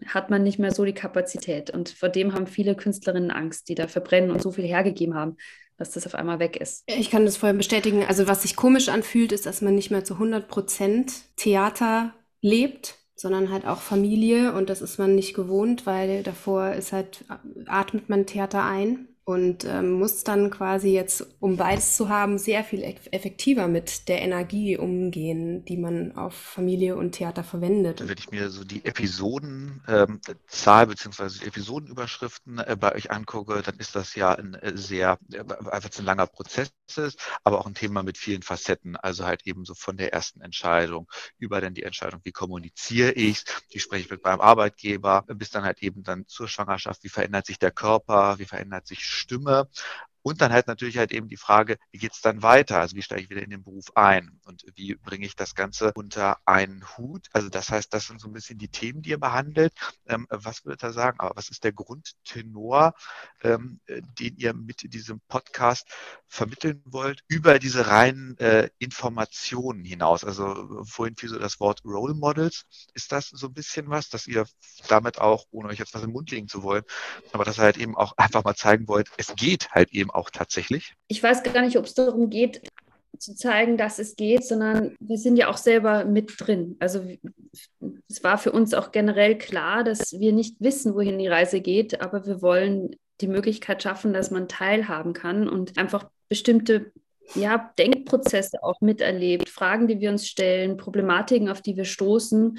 hat 0.07 0.31
man 0.31 0.43
nicht 0.43 0.59
mehr 0.59 0.73
so 0.73 0.85
die 0.85 0.95
Kapazität. 0.95 1.71
Und 1.71 1.88
vor 1.88 2.09
dem 2.09 2.35
haben 2.35 2.47
viele 2.47 2.75
Künstlerinnen 2.75 3.31
Angst, 3.31 3.69
die 3.69 3.75
da 3.75 3.87
verbrennen 3.87 4.31
und 4.31 4.43
so 4.43 4.53
viel 4.53 4.67
hergegeben 4.67 5.15
haben, 5.15 5.37
dass 5.77 5.93
das 5.93 6.07
auf 6.07 6.15
einmal 6.15 6.38
weg 6.38 6.57
ist. 6.57 6.85
Ich 6.87 7.11
kann 7.11 7.25
das 7.25 7.37
vorher 7.37 7.57
bestätigen. 7.57 8.05
Also 8.05 8.27
was 8.29 8.43
sich 8.43 8.57
komisch 8.57 8.88
anfühlt, 8.88 9.33
ist, 9.33 9.47
dass 9.47 9.62
man 9.62 9.75
nicht 9.75 9.91
mehr 9.91 10.05
zu 10.05 10.15
100 10.15 10.49
Prozent 10.49 11.12
Theater 11.37 12.15
lebt, 12.41 12.97
sondern 13.15 13.50
halt 13.50 13.67
auch 13.67 13.81
Familie. 13.81 14.53
Und 14.53 14.71
das 14.71 14.83
ist 14.83 14.99
man 14.99 15.15
nicht 15.15 15.35
gewohnt, 15.35 15.87
weil 15.87 16.23
davor 16.23 16.73
ist 16.73 16.93
halt, 16.93 17.25
atmet 17.67 18.09
man 18.09 18.27
Theater 18.27 18.65
ein 18.65 19.09
und 19.28 19.66
ähm, 19.66 19.90
muss 19.90 20.25
dann 20.25 20.49
quasi 20.49 20.88
jetzt, 20.88 21.23
um 21.38 21.58
beides 21.58 21.97
zu 21.99 22.08
haben, 22.08 22.38
sehr 22.38 22.64
viel 22.64 22.82
effektiver 22.82 23.68
mit 23.68 24.08
der 24.08 24.23
Energie 24.23 24.78
umgehen, 24.78 25.66
die 25.66 25.76
man 25.76 26.16
auf 26.16 26.32
Familie 26.32 26.97
und 26.97 27.12
Theater 27.12 27.44
verwendet. 27.44 28.00
Wenn 28.08 28.16
ich 28.16 28.30
mir 28.30 28.49
so 28.49 28.64
die 28.64 28.87
Episodenzahl 28.87 30.85
ähm, 30.85 30.88
bzw. 30.88 31.44
Episodenüberschriften 31.44 32.58
äh, 32.58 32.75
bei 32.80 32.94
euch 32.94 33.11
angucke, 33.11 33.61
dann 33.61 33.76
ist 33.76 33.94
das 33.94 34.14
ja 34.14 34.32
ein 34.32 34.54
äh, 34.54 34.75
sehr, 34.78 35.18
äh, 35.30 35.44
einfach 35.70 35.90
ein 35.99 36.06
langer 36.06 36.26
Prozess 36.26 36.73
ist, 36.97 37.20
aber 37.44 37.58
auch 37.58 37.66
ein 37.66 37.75
Thema 37.75 38.02
mit 38.02 38.16
vielen 38.16 38.42
Facetten. 38.42 38.97
Also 38.97 39.26
halt 39.26 39.47
eben 39.47 39.66
so 39.66 39.75
von 39.75 39.99
der 39.99 40.14
ersten 40.14 40.40
Entscheidung 40.40 41.06
über 41.37 41.61
dann 41.61 41.75
die 41.75 41.82
Entscheidung, 41.82 42.23
wie 42.25 42.32
kommuniziere 42.32 43.12
ich, 43.12 43.44
wie 43.73 43.78
spreche 43.78 44.04
ich 44.04 44.11
mit 44.11 44.25
meinem 44.25 44.40
Arbeitgeber, 44.40 45.26
bis 45.28 45.50
dann 45.50 45.64
halt 45.64 45.82
eben 45.82 46.02
dann 46.02 46.26
zur 46.28 46.49
Schwangerschaft, 46.49 47.04
wie 47.04 47.11
verändert 47.11 47.44
sich 47.44 47.58
der 47.58 47.73
Körper, 47.73 48.38
wie 48.38 48.47
verändert 48.47 48.87
sich 48.87 49.18
Stimme. 49.19 49.67
Und 50.28 50.42
dann 50.42 50.52
halt 50.52 50.66
natürlich 50.66 50.99
halt 50.99 51.11
eben 51.11 51.26
die 51.26 51.38
Frage, 51.38 51.78
wie 51.90 51.97
geht 51.97 52.12
es 52.12 52.20
dann 52.20 52.42
weiter? 52.42 52.80
Also 52.80 52.94
wie 52.97 53.00
steige 53.00 53.23
ich 53.23 53.30
wieder 53.30 53.40
in 53.40 53.49
den 53.49 53.62
Beruf 53.62 53.97
ein 53.97 54.38
und 54.44 54.62
wie 54.75 54.94
bringe 54.94 55.25
ich 55.25 55.37
das 55.37 55.54
Ganze 55.54 55.94
unter 55.94 56.37
einen 56.44 56.85
Hut? 56.99 57.28
Also 57.32 57.49
das 57.49 57.70
heißt, 57.70 57.94
das 57.94 58.08
sind 58.08 58.20
so 58.20 58.28
ein 58.28 58.35
bisschen 58.35 58.58
die 58.58 58.68
Themen, 58.68 59.00
die 59.00 59.08
ihr 59.08 59.18
behandelt. 59.18 59.73
Ähm, 60.06 60.26
was 60.28 60.66
würdet 60.66 60.82
ihr 60.82 60.92
sagen? 60.92 61.18
Aber 61.18 61.35
was 61.35 61.49
ist 61.49 61.64
der 61.64 61.73
Grundtenor, 61.73 62.92
ähm, 63.42 63.80
den 63.88 64.37
ihr 64.37 64.52
mit 64.52 64.92
diesem 64.92 65.23
Podcast 65.28 65.88
vermitteln 66.26 66.82
wollt, 66.85 67.25
über 67.26 67.58
diese 67.58 67.87
reinen 67.87 68.37
äh, 68.37 68.68
Informationen 68.78 69.82
hinaus? 69.82 70.25
Also 70.25 70.85
vorhin 70.85 71.16
fiel 71.16 71.30
so 71.30 71.38
das 71.38 71.58
Wort 71.58 71.80
Role 71.87 72.12
Models. 72.12 72.66
Ist 72.92 73.12
das 73.12 73.30
so 73.30 73.47
ein 73.47 73.54
bisschen 73.54 73.88
was, 73.88 74.11
dass 74.11 74.26
ihr 74.26 74.44
damit 74.88 75.23
auch, 75.23 75.47
ohne 75.50 75.70
euch 75.70 75.78
jetzt 75.78 75.94
was 75.94 76.02
im 76.02 76.12
Mund 76.12 76.30
legen 76.30 76.49
zu 76.49 76.62
wollen, 76.62 76.85
aber 77.32 77.47
dass 77.47 77.58
ihr 77.58 77.62
halt 77.62 77.78
eben 77.78 77.97
auch 77.97 78.12
einfach 78.18 78.44
mal 78.44 78.56
zeigen 78.56 78.88
wollt, 78.88 79.11
es 79.16 79.35
geht 79.35 79.70
halt 79.70 79.90
eben 79.92 80.11
auch 80.19 80.31
tatsächlich? 80.31 80.95
Ich 81.09 81.23
weiß 81.23 81.43
gar 81.43 81.63
nicht, 81.63 81.79
ob 81.79 81.87
es 81.87 81.95
darum 81.95 82.29
geht, 82.29 82.61
zu 83.19 83.35
zeigen, 83.35 83.77
dass 83.77 83.99
es 83.99 84.17
geht, 84.17 84.45
sondern 84.45 84.95
wir 85.01 85.19
sind 85.19 85.37
ja 85.37 85.49
auch 85.49 85.57
selber 85.57 86.05
mit 86.05 86.35
drin. 86.39 86.77
Also 86.79 87.05
es 88.09 88.23
war 88.23 88.39
für 88.39 88.53
uns 88.53 88.75
auch 88.75 88.93
generell 88.93 89.37
klar, 89.39 89.85
dass 89.85 90.13
wir 90.13 90.33
nicht 90.33 90.57
wissen, 90.61 90.95
wohin 90.95 91.19
die 91.19 91.27
Reise 91.27 91.61
geht, 91.61 92.01
aber 92.01 92.27
wir 92.27 92.43
wollen 92.43 92.97
die 93.21 93.29
Möglichkeit 93.29 93.83
schaffen, 93.83 94.13
dass 94.13 94.31
man 94.31 94.49
teilhaben 94.49 95.13
kann 95.13 95.49
und 95.49 95.77
einfach 95.79 96.09
bestimmte 96.29 96.93
ja, 97.35 97.73
Denkprozesse 97.79 98.63
auch 98.63 98.81
miterlebt, 98.81 99.49
Fragen, 99.49 99.89
die 99.89 100.01
wir 100.01 100.11
uns 100.11 100.27
stellen, 100.27 100.77
Problematiken, 100.77 101.49
auf 101.49 101.61
die 101.61 101.77
wir 101.77 101.85
stoßen. 101.85 102.57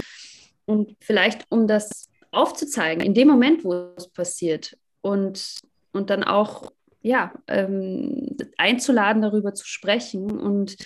Und 0.65 0.95
vielleicht, 0.99 1.45
um 1.49 1.67
das 1.67 2.09
aufzuzeigen, 2.31 3.03
in 3.03 3.13
dem 3.13 3.27
Moment, 3.27 3.63
wo 3.63 3.93
es 3.97 4.09
passiert 4.09 4.77
und, 5.01 5.59
und 5.93 6.09
dann 6.09 6.23
auch 6.23 6.71
ja, 7.01 7.33
ähm, 7.47 8.35
einzuladen, 8.57 9.21
darüber 9.21 9.53
zu 9.53 9.65
sprechen. 9.65 10.31
Und 10.31 10.77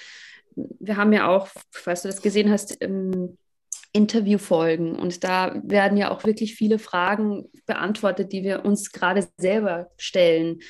wir 0.56 0.98
haben 0.98 1.14
ja 1.14 1.28
auch, 1.28 1.48
falls 1.72 2.04
du 2.04 2.08
das 2.08 2.22
gesehen 2.22 2.52
hast, 2.52 2.78
ähm, 2.82 3.38
Interviewfolgen. 3.94 4.96
Und 4.96 5.24
da 5.24 5.62
werden 5.64 5.98
ja 5.98 6.12
auch 6.12 6.26
wirklich 6.26 6.56
viele 6.56 6.80
Fragen 6.80 7.46
beantwortet, 7.66 8.32
die 8.32 8.44
wir 8.44 8.66
uns 8.66 8.92
gerade 8.92 9.28
selber 9.38 9.92
stellen, 9.98 10.62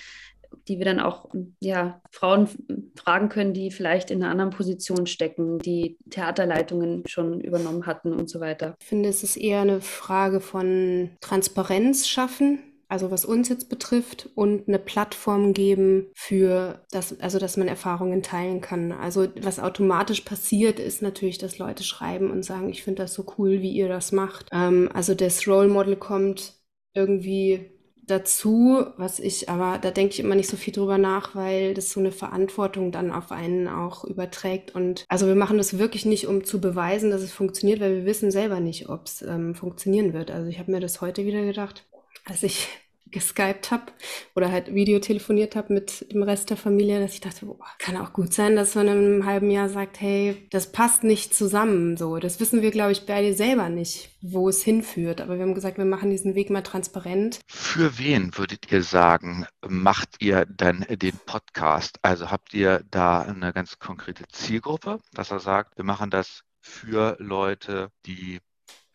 die 0.67 0.77
wir 0.77 0.85
dann 0.85 0.99
auch 0.99 1.29
ja, 1.59 2.01
Frauen 2.11 2.49
fragen 2.95 3.29
können, 3.29 3.53
die 3.53 3.71
vielleicht 3.71 4.11
in 4.11 4.21
einer 4.21 4.31
anderen 4.31 4.51
Position 4.51 5.07
stecken, 5.07 5.57
die 5.59 5.97
Theaterleitungen 6.09 7.03
schon 7.07 7.41
übernommen 7.41 7.85
hatten 7.85 8.13
und 8.13 8.29
so 8.29 8.39
weiter. 8.39 8.75
Ich 8.79 8.87
finde, 8.87 9.09
es 9.09 9.23
ist 9.23 9.37
eher 9.37 9.61
eine 9.61 9.81
Frage 9.81 10.41
von 10.41 11.11
Transparenz 11.21 12.07
schaffen 12.07 12.59
also 12.87 13.11
was 13.11 13.25
uns 13.25 13.49
jetzt 13.49 13.69
betrifft, 13.69 14.29
und 14.35 14.67
eine 14.67 14.79
Plattform 14.79 15.53
geben 15.53 16.07
für 16.15 16.81
das, 16.91 17.19
also 17.19 17.39
dass 17.39 17.57
man 17.57 17.67
Erfahrungen 17.67 18.23
teilen 18.23 18.61
kann. 18.61 18.91
Also 18.91 19.27
was 19.41 19.59
automatisch 19.59 20.21
passiert, 20.21 20.79
ist 20.79 21.01
natürlich, 21.01 21.37
dass 21.37 21.57
Leute 21.57 21.83
schreiben 21.83 22.31
und 22.31 22.43
sagen, 22.43 22.69
ich 22.69 22.83
finde 22.83 23.03
das 23.03 23.13
so 23.13 23.25
cool, 23.37 23.61
wie 23.61 23.71
ihr 23.71 23.87
das 23.87 24.11
macht. 24.11 24.47
Ähm, 24.51 24.89
also 24.93 25.15
das 25.15 25.47
Role 25.47 25.67
Model 25.67 25.95
kommt 25.95 26.53
irgendwie 26.93 27.73
dazu, 28.05 28.85
was 28.97 29.19
ich, 29.19 29.49
aber 29.49 29.77
da 29.79 29.91
denke 29.91 30.13
ich 30.13 30.19
immer 30.19 30.35
nicht 30.35 30.49
so 30.49 30.57
viel 30.57 30.73
drüber 30.73 30.97
nach, 30.97 31.35
weil 31.35 31.73
das 31.73 31.91
so 31.91 31.99
eine 31.99 32.11
Verantwortung 32.11 32.91
dann 32.91 33.11
auf 33.11 33.31
einen 33.31 33.67
auch 33.67 34.03
überträgt. 34.03 34.75
Und 34.75 35.05
also 35.07 35.27
wir 35.27 35.35
machen 35.35 35.57
das 35.57 35.77
wirklich 35.77 36.05
nicht, 36.05 36.27
um 36.27 36.43
zu 36.43 36.59
beweisen, 36.59 37.11
dass 37.11 37.21
es 37.21 37.31
funktioniert, 37.31 37.79
weil 37.79 37.95
wir 37.95 38.05
wissen 38.05 38.31
selber 38.31 38.59
nicht, 38.59 38.89
ob 38.89 39.05
es 39.05 39.21
ähm, 39.21 39.55
funktionieren 39.55 40.13
wird. 40.13 40.31
Also 40.31 40.49
ich 40.49 40.59
habe 40.59 40.71
mir 40.71 40.79
das 40.79 41.01
heute 41.01 41.25
wieder 41.25 41.43
gedacht, 41.45 41.85
als 42.25 42.43
ich 42.43 42.69
geskypt 43.13 43.71
habe 43.71 43.93
oder 44.35 44.51
halt 44.51 44.73
Videotelefoniert 44.73 45.55
habe 45.55 45.73
mit 45.73 46.11
dem 46.11 46.23
Rest 46.23 46.49
der 46.49 46.57
Familie, 46.57 46.99
dass 46.99 47.13
ich 47.13 47.21
dachte, 47.21 47.45
boah, 47.45 47.65
kann 47.77 47.95
auch 47.95 48.11
gut 48.11 48.33
sein, 48.33 48.55
dass 48.57 48.75
man 48.75 48.87
in 48.87 48.97
einem 48.97 49.25
halben 49.25 49.49
Jahr 49.49 49.69
sagt, 49.69 50.01
hey, 50.01 50.45
das 50.49 50.71
passt 50.71 51.03
nicht 51.03 51.33
zusammen. 51.33 51.95
So, 51.95 52.17
das 52.17 52.39
wissen 52.39 52.61
wir, 52.61 52.71
glaube 52.71 52.91
ich, 52.91 53.05
beide 53.05 53.33
selber 53.33 53.69
nicht, 53.69 54.09
wo 54.21 54.49
es 54.49 54.63
hinführt. 54.63 55.21
Aber 55.21 55.35
wir 55.35 55.43
haben 55.43 55.53
gesagt, 55.53 55.77
wir 55.77 55.85
machen 55.85 56.09
diesen 56.09 56.35
Weg 56.35 56.49
mal 56.49 56.63
transparent. 56.63 57.39
Für 57.47 57.97
wen 57.97 58.35
würdet 58.37 58.71
ihr 58.71 58.83
sagen, 58.83 59.45
macht 59.65 60.15
ihr 60.19 60.45
dann 60.45 60.85
den 60.89 61.17
Podcast? 61.25 61.99
Also 62.01 62.31
habt 62.31 62.53
ihr 62.53 62.83
da 62.89 63.21
eine 63.21 63.53
ganz 63.53 63.79
konkrete 63.79 64.25
Zielgruppe, 64.27 64.99
dass 65.13 65.31
er 65.31 65.39
sagt, 65.39 65.77
wir 65.77 65.85
machen 65.85 66.09
das 66.09 66.41
für 66.61 67.15
Leute, 67.19 67.89
die 68.05 68.39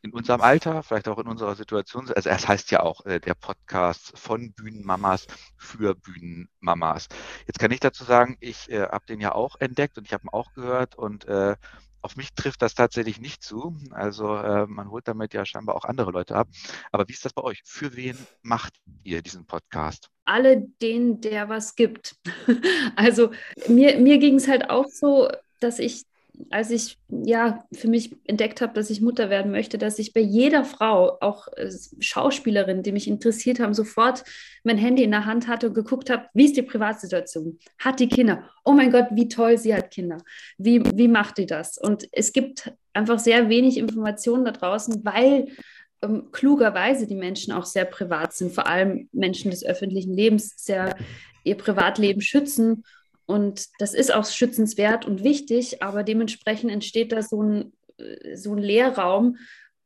in 0.03 0.13
unserem 0.13 0.41
Alter, 0.41 0.83
vielleicht 0.83 1.09
auch 1.09 1.19
in 1.19 1.27
unserer 1.27 1.55
Situation, 1.55 2.11
also 2.15 2.31
es 2.31 2.49
heißt 2.49 2.71
ja 2.71 2.81
auch 2.81 3.05
äh, 3.05 3.21
der 3.21 3.35
Podcast 3.35 4.17
von 4.17 4.53
Bühnenmamas 4.53 5.27
für 5.57 5.95
Bühnenmamas. 5.95 7.09
Jetzt 7.47 7.59
kann 7.59 7.71
ich 7.71 7.81
dazu 7.81 8.05
sagen, 8.05 8.37
ich 8.41 8.71
äh, 8.71 8.83
habe 8.83 9.07
den 9.07 9.21
ja 9.21 9.35
auch 9.35 9.57
entdeckt 9.61 9.99
und 9.99 10.07
ich 10.07 10.13
habe 10.13 10.25
ihn 10.25 10.31
auch 10.33 10.53
gehört 10.55 10.95
und 10.95 11.25
äh, 11.27 11.57
auf 12.01 12.17
mich 12.17 12.33
trifft 12.35 12.63
das 12.63 12.75
tatsächlich 12.75 13.21
nicht 13.21 13.43
zu. 13.43 13.77
Also 13.91 14.37
äh, 14.37 14.67
man 14.67 14.91
holt 14.91 15.09
damit 15.09 15.35
ja 15.35 15.45
scheinbar 15.45 15.75
auch 15.75 15.85
andere 15.85 16.11
Leute 16.11 16.37
ab. 16.37 16.49
Aber 16.93 17.09
wie 17.09 17.13
ist 17.13 17.25
das 17.25 17.33
bei 17.33 17.43
euch? 17.43 17.61
Für 17.65 17.97
wen 17.97 18.17
macht 18.43 18.75
ihr 19.03 19.21
diesen 19.21 19.47
Podcast? 19.47 20.09
Alle 20.25 20.63
denen, 20.81 21.21
der 21.21 21.49
was 21.49 21.75
gibt. 21.75 22.17
also 22.97 23.33
mir, 23.69 23.99
mir 23.99 24.19
ging 24.19 24.37
es 24.37 24.47
halt 24.47 24.71
auch 24.71 24.87
so, 24.87 25.29
dass 25.61 25.79
ich 25.79 26.05
als 26.51 26.71
ich 26.71 26.99
ja 27.09 27.65
für 27.73 27.89
mich 27.89 28.15
entdeckt 28.25 28.61
habe, 28.61 28.73
dass 28.73 28.91
ich 28.91 29.01
Mutter 29.01 29.31
werden 29.31 29.51
möchte, 29.51 29.79
dass 29.79 29.99
ich 29.99 30.13
bei 30.13 30.21
jeder 30.21 30.65
Frau, 30.65 31.19
auch 31.21 31.49
äh, 31.57 31.71
Schauspielerin, 32.01 32.83
die 32.83 32.93
mich 32.93 33.09
interessiert 33.09 33.61
haben, 33.61 33.75
sofort 33.75 34.25
mein 34.65 34.79
Handy 34.79 35.03
in 35.03 35.11
der 35.11 35.27
Hand 35.27 35.49
hatte 35.49 35.69
und 35.69 35.75
geguckt 35.75 36.11
habe, 36.11 36.27
wie 36.35 36.47
ist 36.47 36.57
die 36.57 36.63
Privatsituation? 36.63 37.59
Hat 37.79 38.01
die 38.01 38.09
Kinder? 38.09 38.49
Oh 38.65 38.73
mein 38.73 38.91
Gott, 38.91 39.07
wie 39.13 39.29
toll 39.29 39.59
sie 39.59 39.75
hat 39.75 39.91
Kinder. 39.91 40.19
Wie, 40.57 40.83
wie 40.97 41.09
macht 41.09 41.39
die 41.39 41.47
das? 41.47 41.79
Und 41.79 42.09
es 42.13 42.33
gibt 42.33 42.73
einfach 42.93 43.19
sehr 43.19 43.49
wenig 43.49 43.77
Informationen 43.77 44.45
da 44.45 44.53
draußen, 44.53 45.05
weil 45.05 45.49
ähm, 46.03 46.29
klugerweise 46.31 47.07
die 47.07 47.17
Menschen 47.17 47.53
auch 47.53 47.67
sehr 47.67 47.85
privat 47.85 48.33
sind, 48.33 48.53
vor 48.53 48.67
allem 48.67 49.09
Menschen 49.13 49.51
des 49.51 49.65
öffentlichen 49.65 50.15
Lebens 50.15 50.55
sehr 50.57 50.97
ihr 51.45 51.57
Privatleben 51.57 52.21
schützen 52.21 52.85
und 53.29 53.67
das 53.79 53.93
ist 53.93 54.13
auch 54.13 54.25
schützenswert 54.25 55.07
und 55.07 55.23
wichtig, 55.23 55.83
aber 55.83 56.03
dementsprechend 56.03 56.71
entsteht 56.71 57.13
da 57.13 57.23
so 57.23 57.43
ein, 57.43 57.73
so 58.35 58.55
ein 58.55 58.59
Leerraum, 58.59 59.37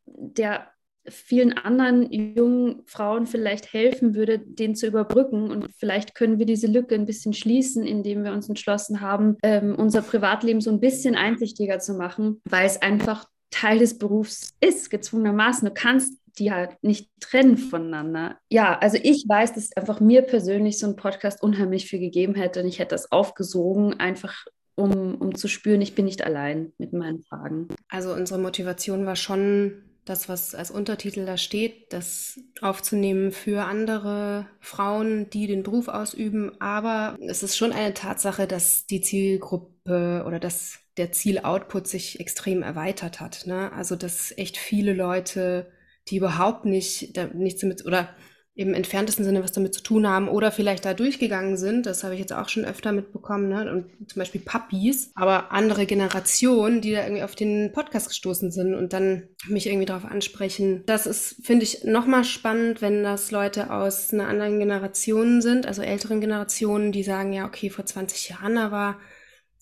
der 0.06 0.68
vielen 1.08 1.52
anderen 1.52 2.12
jungen 2.12 2.82
Frauen 2.86 3.26
vielleicht 3.26 3.72
helfen 3.72 4.14
würde, 4.14 4.38
den 4.38 4.76
zu 4.76 4.86
überbrücken. 4.86 5.50
Und 5.50 5.66
vielleicht 5.76 6.14
können 6.14 6.38
wir 6.38 6.46
diese 6.46 6.68
Lücke 6.68 6.94
ein 6.94 7.06
bisschen 7.06 7.32
schließen, 7.32 7.84
indem 7.84 8.22
wir 8.22 8.32
uns 8.32 8.48
entschlossen 8.48 9.00
haben, 9.00 9.36
ähm, 9.42 9.74
unser 9.74 10.02
Privatleben 10.02 10.60
so 10.60 10.70
ein 10.70 10.78
bisschen 10.78 11.16
einsichtiger 11.16 11.80
zu 11.80 11.94
machen, 11.94 12.40
weil 12.44 12.66
es 12.66 12.80
einfach 12.80 13.26
Teil 13.50 13.80
des 13.80 13.98
Berufs 13.98 14.54
ist, 14.60 14.88
gezwungenermaßen. 14.90 15.66
Du 15.66 15.74
kannst 15.74 16.21
die 16.38 16.52
halt 16.52 16.82
nicht 16.82 17.10
trennen 17.20 17.58
voneinander. 17.58 18.38
Ja, 18.48 18.78
also 18.78 18.98
ich 19.02 19.24
weiß, 19.28 19.54
dass 19.54 19.76
einfach 19.76 20.00
mir 20.00 20.22
persönlich 20.22 20.78
so 20.78 20.86
ein 20.86 20.96
Podcast 20.96 21.42
unheimlich 21.42 21.86
viel 21.86 22.00
gegeben 22.00 22.34
hätte 22.34 22.62
und 22.62 22.68
ich 22.68 22.78
hätte 22.78 22.94
das 22.94 23.12
aufgesogen, 23.12 24.00
einfach 24.00 24.46
um, 24.74 25.16
um 25.16 25.34
zu 25.34 25.48
spüren, 25.48 25.82
ich 25.82 25.94
bin 25.94 26.06
nicht 26.06 26.24
allein 26.24 26.72
mit 26.78 26.92
meinen 26.92 27.22
Fragen. 27.22 27.68
Also 27.88 28.12
unsere 28.14 28.40
Motivation 28.40 29.04
war 29.04 29.16
schon 29.16 29.82
das, 30.04 30.28
was 30.28 30.54
als 30.54 30.70
Untertitel 30.70 31.24
da 31.26 31.36
steht, 31.36 31.92
das 31.92 32.40
aufzunehmen 32.60 33.30
für 33.30 33.64
andere 33.64 34.46
Frauen, 34.60 35.30
die 35.30 35.46
den 35.46 35.62
Beruf 35.62 35.88
ausüben. 35.88 36.60
Aber 36.60 37.16
es 37.20 37.42
ist 37.42 37.56
schon 37.56 37.72
eine 37.72 37.94
Tatsache, 37.94 38.46
dass 38.46 38.86
die 38.86 39.00
Zielgruppe 39.00 40.24
oder 40.26 40.40
dass 40.40 40.80
der 40.96 41.12
Zieloutput 41.12 41.86
sich 41.86 42.18
extrem 42.20 42.62
erweitert 42.62 43.20
hat. 43.20 43.46
Ne? 43.46 43.72
Also 43.72 43.94
dass 43.94 44.36
echt 44.36 44.56
viele 44.56 44.92
Leute, 44.92 45.70
die 46.08 46.16
überhaupt 46.16 46.64
nicht, 46.64 47.16
da, 47.16 47.26
nichts 47.26 47.60
damit 47.60 47.84
oder 47.86 48.08
im 48.54 48.74
entferntesten 48.74 49.24
Sinne 49.24 49.42
was 49.42 49.52
damit 49.52 49.72
zu 49.74 49.82
tun 49.82 50.06
haben 50.06 50.28
oder 50.28 50.52
vielleicht 50.52 50.84
da 50.84 50.92
durchgegangen 50.92 51.56
sind. 51.56 51.86
Das 51.86 52.04
habe 52.04 52.14
ich 52.14 52.20
jetzt 52.20 52.34
auch 52.34 52.50
schon 52.50 52.66
öfter 52.66 52.92
mitbekommen. 52.92 53.48
Ne? 53.48 53.72
Und 53.72 54.10
zum 54.10 54.20
Beispiel 54.20 54.42
Puppies, 54.42 55.10
aber 55.14 55.52
andere 55.52 55.86
Generationen, 55.86 56.82
die 56.82 56.92
da 56.92 57.02
irgendwie 57.02 57.22
auf 57.22 57.34
den 57.34 57.72
Podcast 57.72 58.08
gestoßen 58.08 58.52
sind 58.52 58.74
und 58.74 58.92
dann 58.92 59.28
mich 59.46 59.66
irgendwie 59.66 59.86
darauf 59.86 60.04
ansprechen. 60.04 60.82
Das 60.84 61.06
ist, 61.06 61.36
finde 61.46 61.64
ich, 61.64 61.84
nochmal 61.84 62.24
spannend, 62.24 62.82
wenn 62.82 63.02
das 63.02 63.30
Leute 63.30 63.72
aus 63.72 64.12
einer 64.12 64.28
anderen 64.28 64.58
Generation 64.58 65.40
sind, 65.40 65.66
also 65.66 65.80
älteren 65.80 66.20
Generationen, 66.20 66.92
die 66.92 67.04
sagen, 67.04 67.32
ja, 67.32 67.46
okay, 67.46 67.70
vor 67.70 67.86
20 67.86 68.28
Jahren 68.28 68.56
war, 68.70 69.00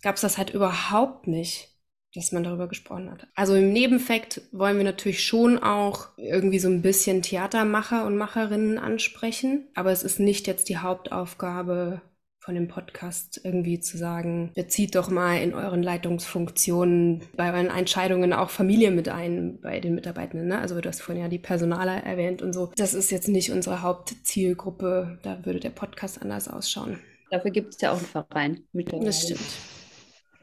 gab 0.03 0.17
es 0.17 0.23
das 0.23 0.37
halt 0.37 0.51
überhaupt 0.51 1.29
nicht 1.29 1.70
dass 2.15 2.33
man 2.33 2.43
darüber 2.43 2.69
gesprochen 2.69 3.11
hat. 3.11 3.27
Also 3.35 3.55
im 3.55 3.73
Nebenfakt 3.73 4.43
wollen 4.53 4.77
wir 4.77 4.85
natürlich 4.85 5.25
schon 5.25 5.59
auch 5.59 6.09
irgendwie 6.17 6.59
so 6.59 6.69
ein 6.69 6.83
bisschen 6.83 7.23
Theatermacher 7.23 8.05
und 8.05 8.17
Macherinnen 8.17 8.79
ansprechen, 8.79 9.69
aber 9.75 9.93
es 9.93 10.03
ist 10.03 10.19
nicht 10.19 10.47
jetzt 10.47 10.69
die 10.69 10.79
Hauptaufgabe 10.79 12.03
von 12.41 12.55
dem 12.55 12.69
Podcast 12.69 13.41
irgendwie 13.45 13.81
zu 13.81 13.99
sagen, 13.99 14.51
bezieht 14.55 14.95
doch 14.95 15.11
mal 15.11 15.37
in 15.37 15.55
euren 15.55 15.83
Leitungsfunktionen 15.83 17.23
bei 17.37 17.53
euren 17.53 17.69
Entscheidungen 17.69 18.33
auch 18.33 18.49
Familie 18.49 18.91
mit 18.91 19.09
ein 19.09 19.61
bei 19.61 19.79
den 19.79 19.95
Mitarbeitenden. 19.95 20.49
Ne? 20.49 20.59
Also 20.59 20.81
du 20.81 20.89
hast 20.89 21.03
vorhin 21.03 21.23
ja 21.23 21.29
die 21.29 21.39
Personaler 21.39 22.03
erwähnt 22.03 22.41
und 22.41 22.55
so. 22.55 22.73
Das 22.77 22.95
ist 22.95 23.11
jetzt 23.11 23.29
nicht 23.29 23.53
unsere 23.53 23.83
Hauptzielgruppe. 23.83 25.19
Da 25.23 25.45
würde 25.45 25.61
der 25.61 25.71
Podcast 25.71 26.23
anders 26.23 26.49
ausschauen. 26.49 26.99
Dafür 27.31 27.51
gibt 27.51 27.75
es 27.75 27.81
ja 27.83 27.93
auch 27.93 27.99
einen 27.99 28.07
Verein. 28.07 28.65
Das 29.05 29.23
stimmt. 29.23 29.41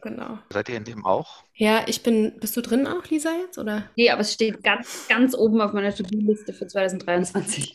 Genau. 0.01 0.37
Seid 0.53 0.69
ihr 0.69 0.77
in 0.77 0.85
dem 0.85 1.03
auch? 1.03 1.43
Ja, 1.59 1.85
ich 1.87 2.03
bin. 2.03 2.33
Bist 2.39 2.55
du 2.55 2.61
drin 2.61 2.85
auch, 2.85 3.03
Lisa, 3.09 3.31
jetzt? 3.41 3.57
Oder? 3.57 3.89
Nee, 3.95 4.11
aber 4.11 4.21
es 4.21 4.31
steht 4.31 4.63
ganz, 4.63 5.07
ganz 5.09 5.35
oben 5.35 5.59
auf 5.59 5.73
meiner 5.73 5.93
To-Do-Liste 5.93 6.53
für 6.53 6.67
2023. 6.67 7.73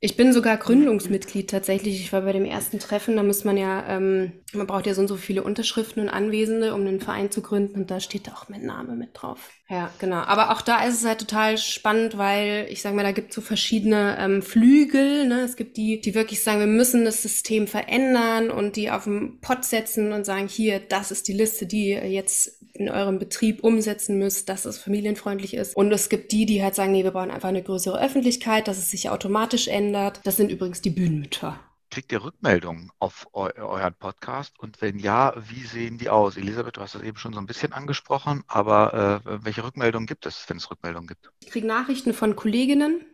ich 0.00 0.16
bin 0.16 0.34
sogar 0.34 0.58
Gründungsmitglied 0.58 1.48
tatsächlich. 1.48 2.00
Ich 2.00 2.12
war 2.12 2.20
bei 2.20 2.32
dem 2.32 2.44
ersten 2.44 2.78
Treffen, 2.78 3.16
da 3.16 3.22
muss 3.22 3.44
man 3.44 3.56
ja, 3.56 3.88
ähm, 3.88 4.32
man 4.52 4.66
braucht 4.66 4.86
ja 4.86 4.92
so 4.92 5.00
und 5.00 5.08
so 5.08 5.16
viele 5.16 5.42
Unterschriften 5.42 6.02
und 6.02 6.10
Anwesende, 6.10 6.74
um 6.74 6.82
einen 6.82 7.00
Verein 7.00 7.30
zu 7.30 7.40
gründen. 7.40 7.80
Und 7.80 7.90
da 7.90 7.98
steht 7.98 8.30
auch 8.30 8.50
mein 8.50 8.66
Name 8.66 8.94
mit 8.94 9.10
drauf. 9.14 9.50
Ja, 9.70 9.90
genau. 9.98 10.18
Aber 10.18 10.50
auch 10.50 10.60
da 10.60 10.84
ist 10.84 11.00
es 11.00 11.06
halt 11.06 11.20
total 11.20 11.56
spannend, 11.56 12.18
weil 12.18 12.66
ich 12.68 12.82
sage 12.82 12.94
mal, 12.94 13.04
da 13.04 13.12
gibt 13.12 13.30
es 13.30 13.36
so 13.36 13.40
verschiedene 13.40 14.18
ähm, 14.18 14.42
Flügel. 14.42 15.26
Ne? 15.26 15.40
Es 15.40 15.56
gibt 15.56 15.78
die, 15.78 16.02
die 16.02 16.14
wirklich 16.14 16.42
sagen, 16.42 16.60
wir 16.60 16.66
müssen 16.66 17.06
das 17.06 17.22
System 17.22 17.66
verändern 17.66 18.50
und 18.50 18.76
die 18.76 18.90
auf 18.90 19.04
den 19.04 19.40
Pott 19.40 19.64
setzen 19.64 20.12
und 20.12 20.26
sagen, 20.26 20.46
hier, 20.46 20.78
das 20.78 21.10
ist 21.10 21.26
die 21.26 21.32
Liste, 21.32 21.64
die 21.64 21.88
jetzt 21.88 22.61
in 22.74 22.88
eurem 22.88 23.18
Betrieb 23.18 23.62
umsetzen 23.62 24.18
müsst, 24.18 24.48
dass 24.48 24.64
es 24.64 24.78
familienfreundlich 24.78 25.54
ist. 25.54 25.76
Und 25.76 25.92
es 25.92 26.08
gibt 26.08 26.32
die, 26.32 26.46
die 26.46 26.62
halt 26.62 26.74
sagen, 26.74 26.92
nee, 26.92 27.04
wir 27.04 27.10
brauchen 27.10 27.30
einfach 27.30 27.48
eine 27.48 27.62
größere 27.62 28.00
Öffentlichkeit, 28.00 28.68
dass 28.68 28.78
es 28.78 28.90
sich 28.90 29.10
automatisch 29.10 29.68
ändert. 29.68 30.20
Das 30.24 30.36
sind 30.36 30.50
übrigens 30.50 30.80
die 30.80 30.90
Bühnenmütter. 30.90 31.60
Kriegt 31.90 32.10
ihr 32.10 32.24
Rückmeldungen 32.24 32.90
auf 32.98 33.26
eu 33.34 33.50
euren 33.54 33.92
Podcast? 33.92 34.58
Und 34.58 34.80
wenn 34.80 34.98
ja, 34.98 35.34
wie 35.50 35.66
sehen 35.66 35.98
die 35.98 36.08
aus? 36.08 36.38
Elisabeth, 36.38 36.78
du 36.78 36.80
hast 36.80 36.94
das 36.94 37.02
eben 37.02 37.18
schon 37.18 37.34
so 37.34 37.38
ein 37.38 37.46
bisschen 37.46 37.74
angesprochen, 37.74 38.44
aber 38.46 39.22
äh, 39.26 39.44
welche 39.44 39.62
Rückmeldungen 39.62 40.06
gibt 40.06 40.24
es, 40.24 40.48
wenn 40.48 40.56
es 40.56 40.70
Rückmeldungen 40.70 41.06
gibt? 41.06 41.30
Ich 41.40 41.50
kriege 41.50 41.66
Nachrichten 41.66 42.14
von 42.14 42.34
Kolleginnen, 42.34 43.04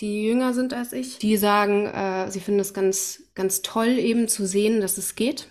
die 0.00 0.26
jünger 0.26 0.52
sind 0.52 0.74
als 0.74 0.92
ich, 0.92 1.18
die 1.18 1.36
sagen, 1.36 1.86
äh, 1.86 2.28
sie 2.30 2.40
finden 2.40 2.58
es 2.58 2.74
ganz, 2.74 3.22
ganz 3.36 3.62
toll, 3.62 3.98
eben 3.98 4.26
zu 4.26 4.46
sehen, 4.46 4.80
dass 4.80 4.98
es 4.98 5.14
geht. 5.14 5.46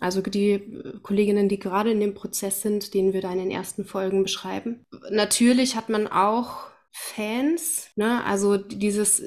Also 0.00 0.20
die 0.22 0.82
Kolleginnen, 1.02 1.48
die 1.48 1.58
gerade 1.58 1.90
in 1.90 2.00
dem 2.00 2.14
Prozess 2.14 2.62
sind, 2.62 2.94
den 2.94 3.12
wir 3.12 3.20
da 3.20 3.32
in 3.32 3.38
den 3.38 3.50
ersten 3.50 3.84
Folgen 3.84 4.22
beschreiben. 4.22 4.84
Natürlich 5.10 5.76
hat 5.76 5.88
man 5.88 6.06
auch 6.06 6.70
Fans, 6.90 7.90
ne? 7.96 8.24
also 8.24 8.56
dieses, 8.56 9.22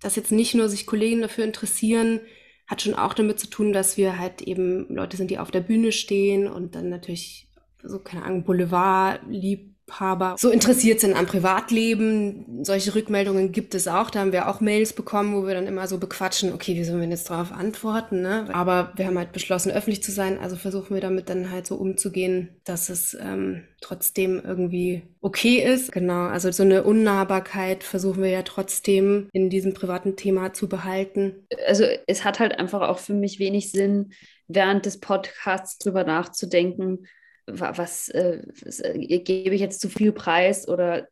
dass 0.00 0.16
jetzt 0.16 0.32
nicht 0.32 0.54
nur 0.54 0.68
sich 0.68 0.86
Kollegen 0.86 1.20
dafür 1.20 1.44
interessieren, 1.44 2.20
hat 2.66 2.82
schon 2.82 2.94
auch 2.94 3.14
damit 3.14 3.40
zu 3.40 3.48
tun, 3.48 3.72
dass 3.72 3.96
wir 3.96 4.18
halt 4.18 4.42
eben 4.42 4.86
Leute 4.94 5.16
sind, 5.16 5.30
die 5.30 5.38
auf 5.38 5.50
der 5.50 5.60
Bühne 5.60 5.92
stehen 5.92 6.46
und 6.46 6.74
dann 6.74 6.88
natürlich 6.88 7.50
so, 7.82 7.98
keine 7.98 8.24
Ahnung, 8.24 8.44
Boulevard 8.44 9.20
lieb 9.28 9.74
Liebhaber 9.88 10.36
so 10.38 10.50
interessiert 10.50 11.00
sind 11.00 11.16
am 11.16 11.26
Privatleben. 11.26 12.64
Solche 12.64 12.94
Rückmeldungen 12.94 13.52
gibt 13.52 13.74
es 13.74 13.88
auch. 13.88 14.10
Da 14.10 14.20
haben 14.20 14.32
wir 14.32 14.48
auch 14.48 14.60
Mails 14.60 14.92
bekommen, 14.92 15.34
wo 15.34 15.46
wir 15.46 15.54
dann 15.54 15.66
immer 15.66 15.86
so 15.86 15.98
bequatschen, 15.98 16.52
okay, 16.52 16.74
wie 16.74 16.84
sollen 16.84 17.00
wir 17.00 17.08
jetzt 17.08 17.30
darauf 17.30 17.52
antworten? 17.52 18.22
Ne? 18.22 18.48
Aber 18.52 18.92
wir 18.96 19.06
haben 19.06 19.18
halt 19.18 19.32
beschlossen, 19.32 19.72
öffentlich 19.72 20.02
zu 20.02 20.12
sein. 20.12 20.38
Also 20.38 20.56
versuchen 20.56 20.94
wir 20.94 21.00
damit 21.00 21.28
dann 21.28 21.50
halt 21.50 21.66
so 21.66 21.76
umzugehen, 21.76 22.50
dass 22.64 22.88
es 22.90 23.16
ähm, 23.20 23.64
trotzdem 23.80 24.40
irgendwie 24.44 25.02
okay 25.20 25.62
ist. 25.62 25.92
Genau, 25.92 26.26
also 26.26 26.50
so 26.50 26.62
eine 26.62 26.84
Unnahbarkeit 26.84 27.84
versuchen 27.84 28.22
wir 28.22 28.30
ja 28.30 28.42
trotzdem 28.42 29.28
in 29.32 29.50
diesem 29.50 29.74
privaten 29.74 30.16
Thema 30.16 30.52
zu 30.52 30.68
behalten. 30.68 31.46
Also 31.66 31.84
es 32.06 32.24
hat 32.24 32.40
halt 32.40 32.58
einfach 32.58 32.82
auch 32.82 32.98
für 32.98 33.14
mich 33.14 33.38
wenig 33.38 33.72
Sinn, 33.72 34.12
während 34.48 34.86
des 34.86 34.98
Podcasts 34.98 35.78
drüber 35.78 36.04
nachzudenken, 36.04 37.06
was, 37.48 38.08
äh, 38.10 38.42
äh, 38.82 39.18
gebe 39.18 39.54
ich 39.54 39.60
jetzt 39.60 39.80
zu 39.80 39.88
viel 39.88 40.12
Preis 40.12 40.68
oder 40.68 41.08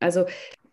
also 0.00 0.26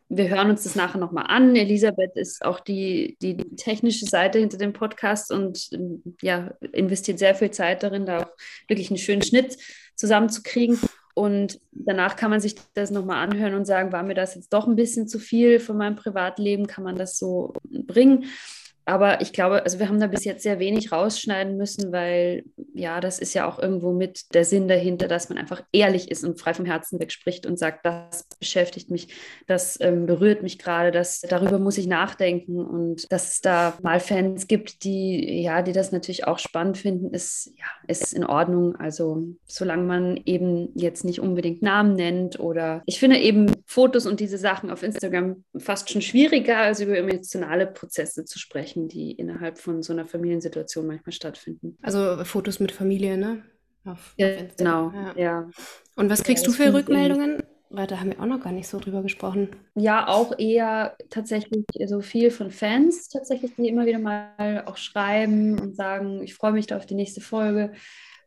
wir 0.08 0.30
hören 0.30 0.52
uns 0.52 0.64
das 0.64 0.76
nachher 0.76 1.00
nochmal 1.00 1.26
an. 1.28 1.56
Elisabeth 1.56 2.16
ist 2.16 2.46
auch 2.46 2.60
die, 2.60 3.18
die 3.22 3.38
technische 3.56 4.06
Seite 4.06 4.40
hinter 4.40 4.58
dem 4.58 4.74
Podcast 4.74 5.32
und 5.32 5.58
hm, 5.72 6.04
ja, 6.22 6.54
investiert 6.72 7.20
sehr 7.20 7.36
viel 7.36 7.52
Zeit 7.52 7.84
darin, 7.84 8.06
da 8.06 8.20
auch 8.20 8.32
wirklich 8.68 8.90
einen 8.90 9.00
schönen 9.00 9.24
Schnitt 9.24 9.58
zusammenzukriegen. 9.96 10.80
Und 11.16 11.60
danach 11.72 12.18
kann 12.18 12.30
man 12.30 12.42
sich 12.42 12.56
das 12.74 12.92
nochmal 12.92 13.24
anhören 13.26 13.56
und 13.56 13.66
sagen, 13.66 13.94
war 13.94 14.04
mir 14.04 14.16
das 14.16 14.36
jetzt 14.36 14.54
doch 14.54 14.68
ein 14.68 14.76
bisschen 14.76 15.08
zu 15.08 15.18
viel 15.18 15.60
von 15.60 15.78
meinem 15.78 15.96
Privatleben? 15.96 16.68
Kann 16.68 16.84
man 16.84 16.98
das 16.98 17.18
so 17.18 17.54
bringen? 17.72 18.26
Aber 18.86 19.22
ich 19.22 19.34
glaube, 19.34 19.64
also 19.64 19.80
wir 19.80 19.90
haben 19.90 20.00
da 20.00 20.08
bis 20.08 20.26
jetzt 20.26 20.44
sehr 20.44 20.60
wenig 20.60 20.92
rausschneiden 20.92 21.58
müssen, 21.58 21.92
weil 21.92 22.44
ja, 22.76 23.00
das 23.00 23.18
ist 23.18 23.34
ja 23.34 23.48
auch 23.48 23.58
irgendwo 23.58 23.94
mit 23.94 24.34
der 24.36 24.46
Sinn 24.46 24.68
dahinter, 24.68 25.08
dass 25.08 25.30
man 25.30 25.40
einfach 25.40 25.64
ehrlich 25.72 26.12
ist 26.12 26.24
und 26.24 26.40
frei 26.40 26.54
vom 26.54 26.66
Herzen 26.66 27.00
weg 27.00 27.12
spricht 27.12 27.48
und 27.48 27.58
sagt, 27.58 27.86
das 27.86 28.28
beschäftigt 28.40 28.92
mich, 28.92 29.08
das 29.48 29.80
ähm, 29.82 30.06
berührt 30.06 30.44
mich 30.44 30.60
gerade, 30.60 30.92
das 30.92 31.22
darüber 31.22 31.58
muss 31.58 31.80
ich 31.80 31.88
nachdenken 31.88 32.60
und 32.60 33.12
dass 33.12 33.34
es 33.34 33.42
da 33.42 33.76
mal 33.82 34.00
Fans 34.00 34.48
gibt, 34.48 34.84
die 34.84 35.42
ja, 35.42 35.64
die 35.64 35.72
das 35.72 35.92
natürlich 35.92 36.28
auch 36.28 36.38
spannend 36.38 36.78
finden, 36.78 37.12
ist 37.12 37.54
ja, 37.58 37.66
ist 37.88 38.14
in 38.14 38.24
Ordnung. 38.24 38.76
Also 38.76 39.24
solange 39.48 39.84
man 39.84 40.22
eben 40.26 40.70
jetzt 40.76 41.06
nicht 41.06 41.20
unbedingt 41.20 41.64
Namen 41.64 41.94
nennt 41.94 42.40
oder 42.40 42.84
ich 42.86 43.00
finde 43.00 43.18
eben 43.18 43.52
Fotos 43.66 44.06
und 44.06 44.20
diese 44.20 44.38
Sachen 44.38 44.70
auf 44.70 44.84
Instagram 44.84 45.44
fast 45.58 45.90
schon 45.90 46.02
schwieriger, 46.02 46.58
als 46.58 46.82
über 46.82 46.98
emotionale 46.98 47.66
Prozesse 47.66 48.26
zu 48.26 48.38
sprechen 48.38 48.75
sprechen, 48.76 48.88
die 48.88 49.12
innerhalb 49.12 49.58
von 49.58 49.82
so 49.84 49.94
einer 49.94 50.06
Familiensituation 50.06 50.88
manchmal 50.88 51.14
stattfinden. 51.14 51.78
Also 51.82 52.24
Fotos 52.24 52.60
mit 52.60 52.72
Familie, 52.72 53.18
ne? 53.18 53.44
Auf, 53.86 54.14
ja, 54.18 54.28
auf 54.28 54.56
genau, 54.58 54.92
ja. 54.92 55.14
ja. 55.16 55.50
Und 55.96 56.10
was 56.10 56.24
kriegst 56.24 56.46
ja, 56.46 56.52
du 56.52 56.56
für 56.56 56.74
Rückmeldungen? 56.74 57.44
Weil 57.70 57.88
da 57.88 58.00
haben 58.00 58.12
wir 58.12 58.20
auch 58.22 58.26
noch 58.26 58.42
gar 58.42 58.54
nicht 58.54 58.68
so 58.68 58.80
drüber 58.80 59.02
gesprochen. 59.02 59.50
Ja, 59.74 60.08
auch 60.08 60.38
eher 60.38 60.96
tatsächlich 61.10 61.66
so 61.88 62.00
viel 62.02 62.32
von 62.32 62.52
Fans, 62.52 63.10
tatsächlich, 63.10 63.54
die 63.58 63.68
immer 63.68 63.86
wieder 63.86 64.00
mal 64.00 64.64
auch 64.66 64.78
schreiben 64.78 65.60
und 65.60 65.76
sagen, 65.76 66.22
ich 66.24 66.36
freue 66.36 66.52
mich 66.52 66.68
da 66.68 66.78
auf 66.78 66.86
die 66.86 66.96
nächste 66.96 67.22
Folge. 67.22 67.74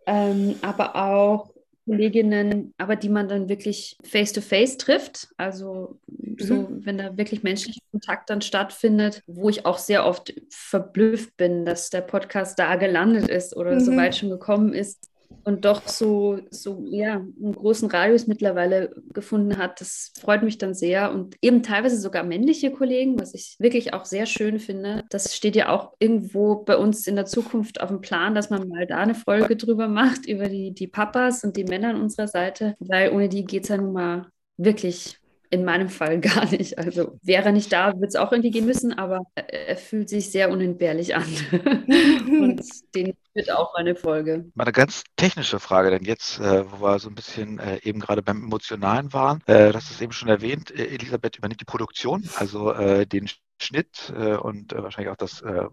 Ähm, 0.06 0.56
aber 0.62 0.96
auch 0.96 1.54
Kolleginnen, 1.88 2.74
aber 2.76 2.96
die 2.96 3.08
man 3.08 3.28
dann 3.28 3.48
wirklich 3.48 3.96
face-to-face 4.04 4.74
-face 4.74 4.78
trifft. 4.78 5.28
Also 5.36 5.98
so, 6.38 6.54
mhm. 6.54 6.84
wenn 6.84 6.98
da 6.98 7.16
wirklich 7.16 7.42
menschlicher 7.42 7.80
Kontakt 7.90 8.30
dann 8.30 8.42
stattfindet, 8.42 9.22
wo 9.26 9.48
ich 9.48 9.64
auch 9.64 9.78
sehr 9.78 10.04
oft 10.04 10.34
verblüfft 10.50 11.36
bin, 11.36 11.64
dass 11.64 11.90
der 11.90 12.02
Podcast 12.02 12.58
da 12.58 12.76
gelandet 12.76 13.28
ist 13.28 13.56
oder 13.56 13.74
mhm. 13.74 13.80
so 13.80 13.96
weit 13.96 14.16
schon 14.16 14.30
gekommen 14.30 14.74
ist. 14.74 15.08
Und 15.44 15.64
doch 15.64 15.86
so, 15.88 16.40
so 16.50 16.84
ja, 16.90 17.14
einen 17.16 17.54
großen 17.54 17.90
Radius 17.90 18.26
mittlerweile 18.26 18.94
gefunden 19.12 19.56
hat. 19.58 19.80
Das 19.80 20.12
freut 20.20 20.42
mich 20.42 20.58
dann 20.58 20.74
sehr. 20.74 21.12
Und 21.12 21.36
eben 21.40 21.62
teilweise 21.62 21.98
sogar 21.98 22.22
männliche 22.22 22.70
Kollegen, 22.70 23.18
was 23.18 23.34
ich 23.34 23.56
wirklich 23.58 23.94
auch 23.94 24.04
sehr 24.04 24.26
schön 24.26 24.58
finde. 24.58 25.04
Das 25.10 25.34
steht 25.34 25.56
ja 25.56 25.70
auch 25.70 25.94
irgendwo 25.98 26.56
bei 26.56 26.76
uns 26.76 27.06
in 27.06 27.16
der 27.16 27.26
Zukunft 27.26 27.80
auf 27.80 27.88
dem 27.88 28.00
Plan, 28.00 28.34
dass 28.34 28.50
man 28.50 28.68
mal 28.68 28.86
da 28.86 28.98
eine 28.98 29.14
Folge 29.14 29.56
drüber 29.56 29.88
macht, 29.88 30.26
über 30.26 30.48
die, 30.48 30.72
die 30.72 30.86
Papas 30.86 31.44
und 31.44 31.56
die 31.56 31.64
Männer 31.64 31.90
an 31.90 32.02
unserer 32.02 32.28
Seite, 32.28 32.74
weil 32.78 33.12
ohne 33.12 33.28
die 33.28 33.44
geht 33.44 33.64
es 33.64 33.68
ja 33.70 33.76
nun 33.76 33.92
mal 33.92 34.26
wirklich 34.56 35.17
in 35.50 35.64
meinem 35.64 35.88
Fall 35.88 36.20
gar 36.20 36.46
nicht. 36.50 36.78
Also 36.78 37.18
wäre 37.22 37.46
er 37.46 37.52
nicht 37.52 37.72
da, 37.72 37.92
wird 37.98 38.10
es 38.10 38.16
auch 38.16 38.32
irgendwie 38.32 38.50
gehen 38.50 38.66
müssen, 38.66 38.92
aber 38.92 39.20
er, 39.34 39.76
fühlt 39.76 40.08
sich 40.08 40.30
sehr 40.30 40.50
unentbehrlich 40.50 41.14
an. 41.14 41.24
und 41.52 42.62
den 42.94 43.14
wird 43.34 43.50
auch 43.52 43.74
eine 43.74 43.94
Folge. 43.94 44.50
Mal 44.54 44.64
eine 44.64 44.72
ganz 44.72 45.04
technische 45.16 45.60
Frage, 45.60 45.90
denn 45.90 46.04
jetzt, 46.04 46.40
äh, 46.40 46.70
wo 46.70 46.84
wir 46.84 46.98
so 46.98 47.08
ein 47.08 47.14
bisschen 47.14 47.58
äh, 47.58 47.78
eben 47.82 48.00
gerade 48.00 48.22
beim 48.22 48.44
Emotionalen 48.44 49.12
waren, 49.12 49.42
äh, 49.46 49.72
das 49.72 49.90
ist 49.90 50.02
eben 50.02 50.12
schon 50.12 50.28
erwähnt, 50.28 50.70
äh, 50.70 50.86
Elisabeth 50.86 51.36
übernimmt 51.36 51.60
die 51.60 51.64
Produktion, 51.64 52.28
also 52.36 52.72
den 52.72 53.28
Schnitt 53.62 54.12
äh, 54.16 54.36
und 54.36 54.72
äh, 54.72 54.82
wahrscheinlich 54.82 55.10
auch 55.12 55.16
das 55.16 55.40
äh, 55.42 55.64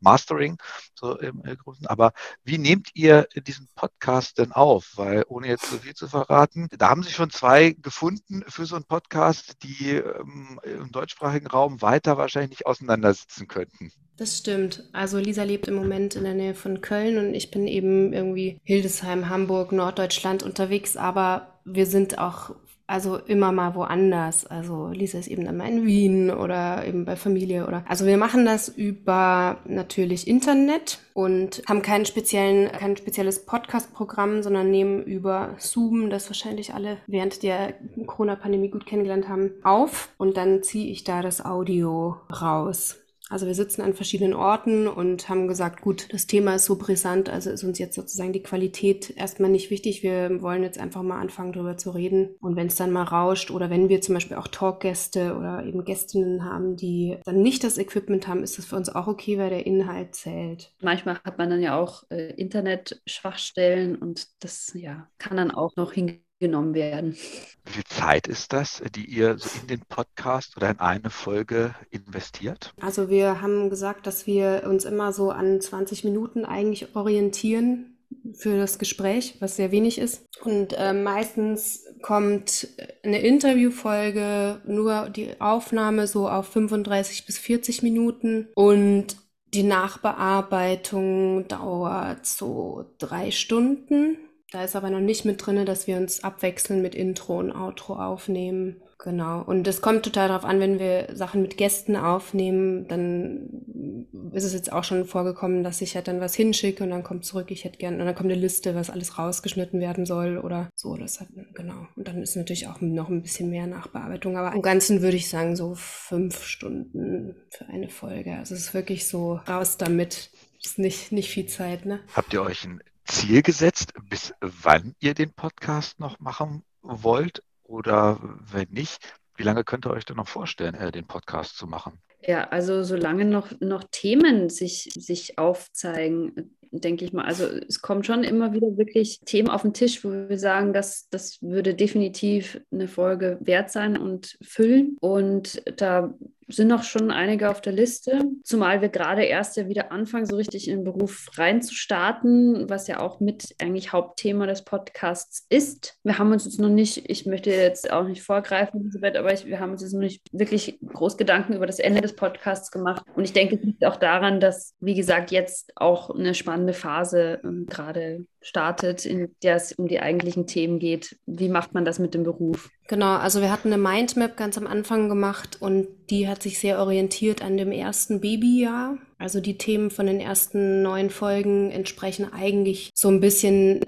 Mastering 0.00 0.58
so 0.94 1.18
im 1.18 1.44
äh, 1.44 1.56
Großen. 1.56 1.86
Aber 1.86 2.12
wie 2.44 2.58
nehmt 2.58 2.90
ihr 2.94 3.26
diesen 3.46 3.68
Podcast 3.74 4.38
denn 4.38 4.52
auf? 4.52 4.92
Weil 4.96 5.24
ohne 5.28 5.48
jetzt 5.48 5.70
so 5.70 5.78
viel 5.78 5.94
zu 5.94 6.08
verraten, 6.08 6.68
da 6.76 6.90
haben 6.90 7.02
sich 7.02 7.14
schon 7.14 7.30
zwei 7.30 7.72
gefunden 7.72 8.44
für 8.48 8.66
so 8.66 8.76
einen 8.76 8.84
Podcast, 8.84 9.62
die 9.62 9.96
ähm, 9.96 10.60
im 10.64 10.92
deutschsprachigen 10.92 11.46
Raum 11.46 11.82
weiter 11.82 12.16
wahrscheinlich 12.16 12.50
nicht 12.50 12.66
auseinandersitzen 12.66 13.48
könnten. 13.48 13.92
Das 14.16 14.38
stimmt. 14.38 14.84
Also 14.92 15.18
Lisa 15.18 15.42
lebt 15.42 15.66
im 15.66 15.74
Moment 15.74 16.14
in 16.14 16.22
der 16.22 16.34
Nähe 16.34 16.54
von 16.54 16.80
Köln 16.80 17.18
und 17.18 17.34
ich 17.34 17.50
bin 17.50 17.66
eben 17.66 18.12
irgendwie 18.12 18.60
Hildesheim, 18.62 19.28
Hamburg, 19.28 19.72
Norddeutschland 19.72 20.44
unterwegs, 20.44 20.96
aber 20.96 21.60
wir 21.64 21.86
sind 21.86 22.18
auch 22.18 22.54
also 22.86 23.16
immer 23.16 23.52
mal 23.52 23.74
woanders. 23.74 24.46
Also 24.46 24.88
Lisa 24.88 25.18
ist 25.18 25.28
eben 25.28 25.44
dann 25.44 25.56
mal 25.56 25.68
in 25.68 25.86
Wien 25.86 26.30
oder 26.30 26.86
eben 26.86 27.04
bei 27.04 27.16
Familie 27.16 27.66
oder. 27.66 27.84
Also 27.88 28.06
wir 28.06 28.16
machen 28.16 28.44
das 28.44 28.68
über 28.68 29.58
natürlich 29.64 30.28
Internet 30.28 31.00
und 31.14 31.62
haben 31.68 31.82
keinen 31.82 32.04
speziellen, 32.04 32.70
kein 32.72 32.96
spezielles 32.96 33.46
Podcast-Programm, 33.46 34.42
sondern 34.42 34.70
nehmen 34.70 35.02
über 35.02 35.54
Zoom, 35.58 36.10
das 36.10 36.28
wahrscheinlich 36.28 36.74
alle 36.74 36.98
während 37.06 37.42
der 37.42 37.74
Corona-Pandemie 38.06 38.68
gut 38.68 38.86
kennengelernt 38.86 39.28
haben, 39.28 39.52
auf 39.62 40.10
und 40.18 40.36
dann 40.36 40.62
ziehe 40.62 40.90
ich 40.90 41.04
da 41.04 41.22
das 41.22 41.44
Audio 41.44 42.16
raus. 42.30 43.03
Also 43.30 43.46
wir 43.46 43.54
sitzen 43.54 43.80
an 43.82 43.94
verschiedenen 43.94 44.34
Orten 44.34 44.86
und 44.86 45.28
haben 45.28 45.48
gesagt, 45.48 45.80
gut, 45.80 46.12
das 46.12 46.26
Thema 46.26 46.56
ist 46.56 46.66
so 46.66 46.76
brisant, 46.76 47.30
also 47.30 47.50
ist 47.50 47.64
uns 47.64 47.78
jetzt 47.78 47.94
sozusagen 47.94 48.32
die 48.32 48.42
Qualität 48.42 49.10
erstmal 49.16 49.50
nicht 49.50 49.70
wichtig. 49.70 50.02
Wir 50.02 50.42
wollen 50.42 50.62
jetzt 50.62 50.78
einfach 50.78 51.02
mal 51.02 51.20
anfangen, 51.20 51.52
darüber 51.52 51.76
zu 51.76 51.90
reden. 51.90 52.36
Und 52.40 52.56
wenn 52.56 52.66
es 52.66 52.76
dann 52.76 52.92
mal 52.92 53.04
rauscht 53.04 53.50
oder 53.50 53.70
wenn 53.70 53.88
wir 53.88 54.00
zum 54.02 54.14
Beispiel 54.14 54.36
auch 54.36 54.48
Talkgäste 54.48 55.36
oder 55.36 55.64
eben 55.64 55.84
Gästinnen 55.84 56.44
haben, 56.44 56.76
die 56.76 57.16
dann 57.24 57.40
nicht 57.42 57.64
das 57.64 57.78
Equipment 57.78 58.28
haben, 58.28 58.42
ist 58.42 58.58
das 58.58 58.66
für 58.66 58.76
uns 58.76 58.88
auch 58.88 59.06
okay, 59.06 59.38
weil 59.38 59.50
der 59.50 59.66
Inhalt 59.66 60.14
zählt. 60.14 60.72
Manchmal 60.82 61.18
hat 61.24 61.38
man 61.38 61.48
dann 61.48 61.62
ja 61.62 61.78
auch 61.78 62.04
äh, 62.10 62.34
Internet-Schwachstellen 62.34 63.96
und 63.96 64.28
das 64.40 64.72
ja, 64.74 65.08
kann 65.18 65.36
dann 65.36 65.50
auch 65.50 65.76
noch 65.76 65.92
hingehen 65.92 66.23
genommen 66.40 66.74
werden. 66.74 67.16
Wie 67.64 67.72
viel 67.72 67.84
Zeit 67.84 68.26
ist 68.26 68.52
das, 68.52 68.82
die 68.94 69.06
ihr 69.06 69.38
so 69.38 69.48
in 69.62 69.68
den 69.68 69.80
Podcast 69.88 70.56
oder 70.56 70.70
in 70.70 70.80
eine 70.80 71.10
Folge 71.10 71.74
investiert? 71.90 72.72
Also 72.80 73.08
wir 73.08 73.40
haben 73.40 73.70
gesagt, 73.70 74.06
dass 74.06 74.26
wir 74.26 74.64
uns 74.66 74.84
immer 74.84 75.12
so 75.12 75.30
an 75.30 75.60
20 75.60 76.04
Minuten 76.04 76.44
eigentlich 76.44 76.94
orientieren 76.94 77.94
für 78.34 78.56
das 78.56 78.78
Gespräch, 78.78 79.36
was 79.40 79.56
sehr 79.56 79.70
wenig 79.70 79.98
ist. 79.98 80.24
Und 80.42 80.72
äh, 80.74 80.92
meistens 80.92 81.84
kommt 82.02 82.68
eine 83.02 83.20
Interviewfolge, 83.20 84.60
nur 84.66 85.08
die 85.08 85.40
Aufnahme 85.40 86.06
so 86.06 86.28
auf 86.28 86.48
35 86.48 87.26
bis 87.26 87.38
40 87.38 87.82
Minuten 87.82 88.48
und 88.54 89.16
die 89.54 89.62
Nachbearbeitung 89.62 91.46
dauert 91.46 92.26
so 92.26 92.86
drei 92.98 93.30
Stunden. 93.30 94.18
Da 94.54 94.62
ist 94.62 94.76
aber 94.76 94.88
noch 94.88 95.00
nicht 95.00 95.24
mit 95.24 95.44
drin, 95.44 95.66
dass 95.66 95.88
wir 95.88 95.96
uns 95.96 96.22
abwechseln 96.22 96.80
mit 96.80 96.94
Intro 96.94 97.40
und 97.40 97.50
Outro 97.50 97.94
aufnehmen. 97.94 98.80
Genau. 99.00 99.42
Und 99.42 99.66
es 99.66 99.82
kommt 99.82 100.04
total 100.04 100.28
darauf 100.28 100.44
an, 100.44 100.60
wenn 100.60 100.78
wir 100.78 101.08
Sachen 101.12 101.42
mit 101.42 101.56
Gästen 101.56 101.96
aufnehmen, 101.96 102.86
dann 102.86 104.06
ist 104.32 104.44
es 104.44 104.52
jetzt 104.52 104.72
auch 104.72 104.84
schon 104.84 105.06
vorgekommen, 105.06 105.64
dass 105.64 105.80
ich 105.80 105.96
halt 105.96 106.06
dann 106.06 106.20
was 106.20 106.36
hinschicke 106.36 106.84
und 106.84 106.90
dann 106.90 107.02
kommt 107.02 107.24
zurück, 107.24 107.50
ich 107.50 107.64
hätte 107.64 107.78
gerne, 107.78 107.98
und 107.98 108.06
dann 108.06 108.14
kommt 108.14 108.30
eine 108.30 108.40
Liste, 108.40 108.76
was 108.76 108.90
alles 108.90 109.18
rausgeschnitten 109.18 109.80
werden 109.80 110.06
soll 110.06 110.38
oder 110.38 110.70
so. 110.76 110.96
Das 110.96 111.20
hat, 111.20 111.26
genau. 111.54 111.88
Und 111.96 112.06
dann 112.06 112.22
ist 112.22 112.36
natürlich 112.36 112.68
auch 112.68 112.80
noch 112.80 113.08
ein 113.08 113.22
bisschen 113.22 113.50
mehr 113.50 113.66
Nachbearbeitung. 113.66 114.36
Aber 114.36 114.54
im 114.54 114.62
Ganzen 114.62 115.02
würde 115.02 115.16
ich 115.16 115.28
sagen, 115.28 115.56
so 115.56 115.74
fünf 115.74 116.44
Stunden 116.44 117.34
für 117.50 117.66
eine 117.66 117.88
Folge. 117.88 118.36
Also 118.36 118.54
es 118.54 118.66
ist 118.66 118.74
wirklich 118.74 119.08
so 119.08 119.34
raus 119.48 119.78
damit. 119.78 120.30
Ist 120.64 120.78
nicht, 120.78 121.10
nicht 121.10 121.28
viel 121.28 121.46
Zeit, 121.46 121.84
ne? 121.86 122.00
Habt 122.14 122.32
ihr 122.32 122.40
euch 122.40 122.64
ein 122.64 122.80
Ziel 123.04 123.42
gesetzt, 123.42 123.92
bis 124.08 124.34
wann 124.40 124.94
ihr 125.00 125.14
den 125.14 125.32
Podcast 125.32 126.00
noch 126.00 126.20
machen 126.20 126.62
wollt? 126.82 127.42
Oder 127.64 128.18
wenn 128.22 128.68
nicht, 128.70 128.98
wie 129.36 129.42
lange 129.42 129.64
könnt 129.64 129.86
ihr 129.86 129.90
euch 129.90 130.04
denn 130.04 130.16
noch 130.16 130.28
vorstellen, 130.28 130.74
äh, 130.74 130.92
den 130.92 131.06
Podcast 131.06 131.56
zu 131.56 131.66
machen? 131.66 131.98
Ja, 132.26 132.48
also 132.48 132.82
solange 132.82 133.24
noch, 133.24 133.48
noch 133.60 133.84
Themen 133.90 134.48
sich, 134.48 134.90
sich 134.94 135.38
aufzeigen, 135.38 136.56
denke 136.70 137.04
ich 137.04 137.12
mal. 137.12 137.24
Also 137.24 137.44
es 137.44 137.82
kommen 137.82 138.02
schon 138.02 138.24
immer 138.24 138.52
wieder 138.52 138.76
wirklich 138.76 139.20
Themen 139.24 139.48
auf 139.48 139.62
den 139.62 139.74
Tisch, 139.74 140.04
wo 140.04 140.10
wir 140.10 140.38
sagen, 140.38 140.72
dass 140.72 141.08
das 141.10 141.42
würde 141.42 141.74
definitiv 141.74 142.60
eine 142.72 142.88
Folge 142.88 143.38
wert 143.40 143.70
sein 143.70 143.96
und 143.96 144.38
füllen. 144.42 144.96
Und 145.00 145.62
da 145.80 146.14
sind 146.48 146.68
noch 146.68 146.82
schon 146.82 147.10
einige 147.10 147.50
auf 147.50 147.60
der 147.60 147.72
Liste, 147.72 148.20
zumal 148.42 148.80
wir 148.80 148.88
gerade 148.88 149.24
erst 149.24 149.56
ja 149.56 149.68
wieder 149.68 149.92
anfangen, 149.92 150.26
so 150.26 150.36
richtig 150.36 150.68
in 150.68 150.78
den 150.78 150.84
Beruf 150.84 151.28
reinzustarten, 151.34 152.68
was 152.68 152.86
ja 152.86 153.00
auch 153.00 153.20
mit 153.20 153.54
eigentlich 153.60 153.92
Hauptthema 153.92 154.46
des 154.46 154.62
Podcasts 154.62 155.46
ist. 155.48 155.98
Wir 156.04 156.18
haben 156.18 156.32
uns 156.32 156.44
jetzt 156.44 156.60
noch 156.60 156.68
nicht, 156.68 157.08
ich 157.10 157.26
möchte 157.26 157.50
jetzt 157.50 157.90
auch 157.90 158.04
nicht 158.04 158.22
vorgreifen, 158.22 158.80
Elisabeth, 158.80 159.16
aber 159.16 159.32
ich, 159.32 159.46
wir 159.46 159.60
haben 159.60 159.72
uns 159.72 159.82
jetzt 159.82 159.92
noch 159.92 160.00
nicht 160.00 160.22
wirklich 160.32 160.78
groß 160.84 161.16
Gedanken 161.16 161.54
über 161.54 161.66
das 161.66 161.78
Ende 161.78 162.00
des 162.00 162.16
Podcasts 162.16 162.70
gemacht. 162.70 163.04
Und 163.14 163.24
ich 163.24 163.32
denke, 163.32 163.56
es 163.56 163.62
liegt 163.62 163.84
auch 163.84 163.96
daran, 163.96 164.40
dass, 164.40 164.74
wie 164.80 164.94
gesagt, 164.94 165.30
jetzt 165.30 165.72
auch 165.76 166.10
eine 166.10 166.34
spannende 166.34 166.72
Phase 166.72 167.40
ähm, 167.44 167.66
gerade 167.68 168.26
startet, 168.40 169.06
in 169.06 169.34
der 169.42 169.56
es 169.56 169.72
um 169.72 169.88
die 169.88 170.00
eigentlichen 170.00 170.46
Themen 170.46 170.78
geht. 170.78 171.16
Wie 171.26 171.48
macht 171.48 171.74
man 171.74 171.84
das 171.84 171.98
mit 171.98 172.14
dem 172.14 172.24
Beruf? 172.24 172.70
Genau, 172.86 173.16
also 173.16 173.40
wir 173.40 173.50
hatten 173.50 173.72
eine 173.72 173.82
Mindmap 173.82 174.36
ganz 174.36 174.58
am 174.58 174.66
Anfang 174.66 175.08
gemacht 175.08 175.56
und 175.60 175.88
die 176.10 176.28
hat 176.28 176.42
sich 176.42 176.58
sehr 176.58 176.78
orientiert 176.78 177.40
an 177.40 177.56
dem 177.56 177.72
ersten 177.72 178.20
Babyjahr. 178.20 178.98
Also 179.16 179.40
die 179.40 179.56
Themen 179.56 179.90
von 179.90 180.06
den 180.06 180.20
ersten 180.20 180.82
neun 180.82 181.08
Folgen 181.08 181.70
entsprechen 181.70 182.30
eigentlich 182.30 182.90
so 182.94 183.08
ein 183.08 183.20
bisschen 183.20 183.80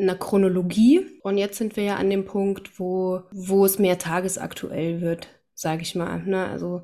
einer 0.00 0.16
Chronologie. 0.16 1.06
Und 1.22 1.38
jetzt 1.38 1.58
sind 1.58 1.76
wir 1.76 1.84
ja 1.84 1.96
an 1.96 2.10
dem 2.10 2.24
Punkt, 2.24 2.80
wo, 2.80 3.22
wo 3.30 3.64
es 3.64 3.78
mehr 3.78 3.98
tagesaktuell 3.98 5.00
wird, 5.00 5.28
sage 5.54 5.82
ich 5.82 5.94
mal. 5.94 6.24
Ne? 6.24 6.46
Also 6.46 6.82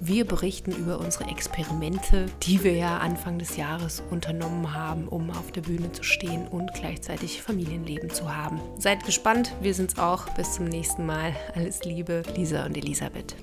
Wir 0.00 0.24
berichten 0.24 0.70
über 0.70 1.00
unsere 1.00 1.28
Experimente, 1.28 2.26
die 2.44 2.62
wir 2.62 2.74
ja 2.74 2.98
Anfang 2.98 3.38
des 3.38 3.56
Jahres 3.56 4.02
unternommen 4.10 4.72
haben, 4.72 5.08
um 5.08 5.30
auf 5.30 5.50
der 5.50 5.62
Bühne 5.62 5.90
zu 5.90 6.04
stehen 6.04 6.46
und 6.46 6.72
gleichzeitig 6.74 7.42
Familienleben 7.42 8.10
zu 8.10 8.34
haben. 8.34 8.60
Seid 8.78 9.04
gespannt, 9.04 9.52
wir 9.60 9.74
sind's 9.74 9.98
auch. 9.98 10.28
Bis 10.34 10.54
zum 10.54 10.66
nächsten 10.66 11.04
Mal. 11.04 11.34
Alles 11.56 11.84
Liebe, 11.84 12.22
Lisa 12.36 12.64
und 12.64 12.76
Elisabeth. 12.76 13.34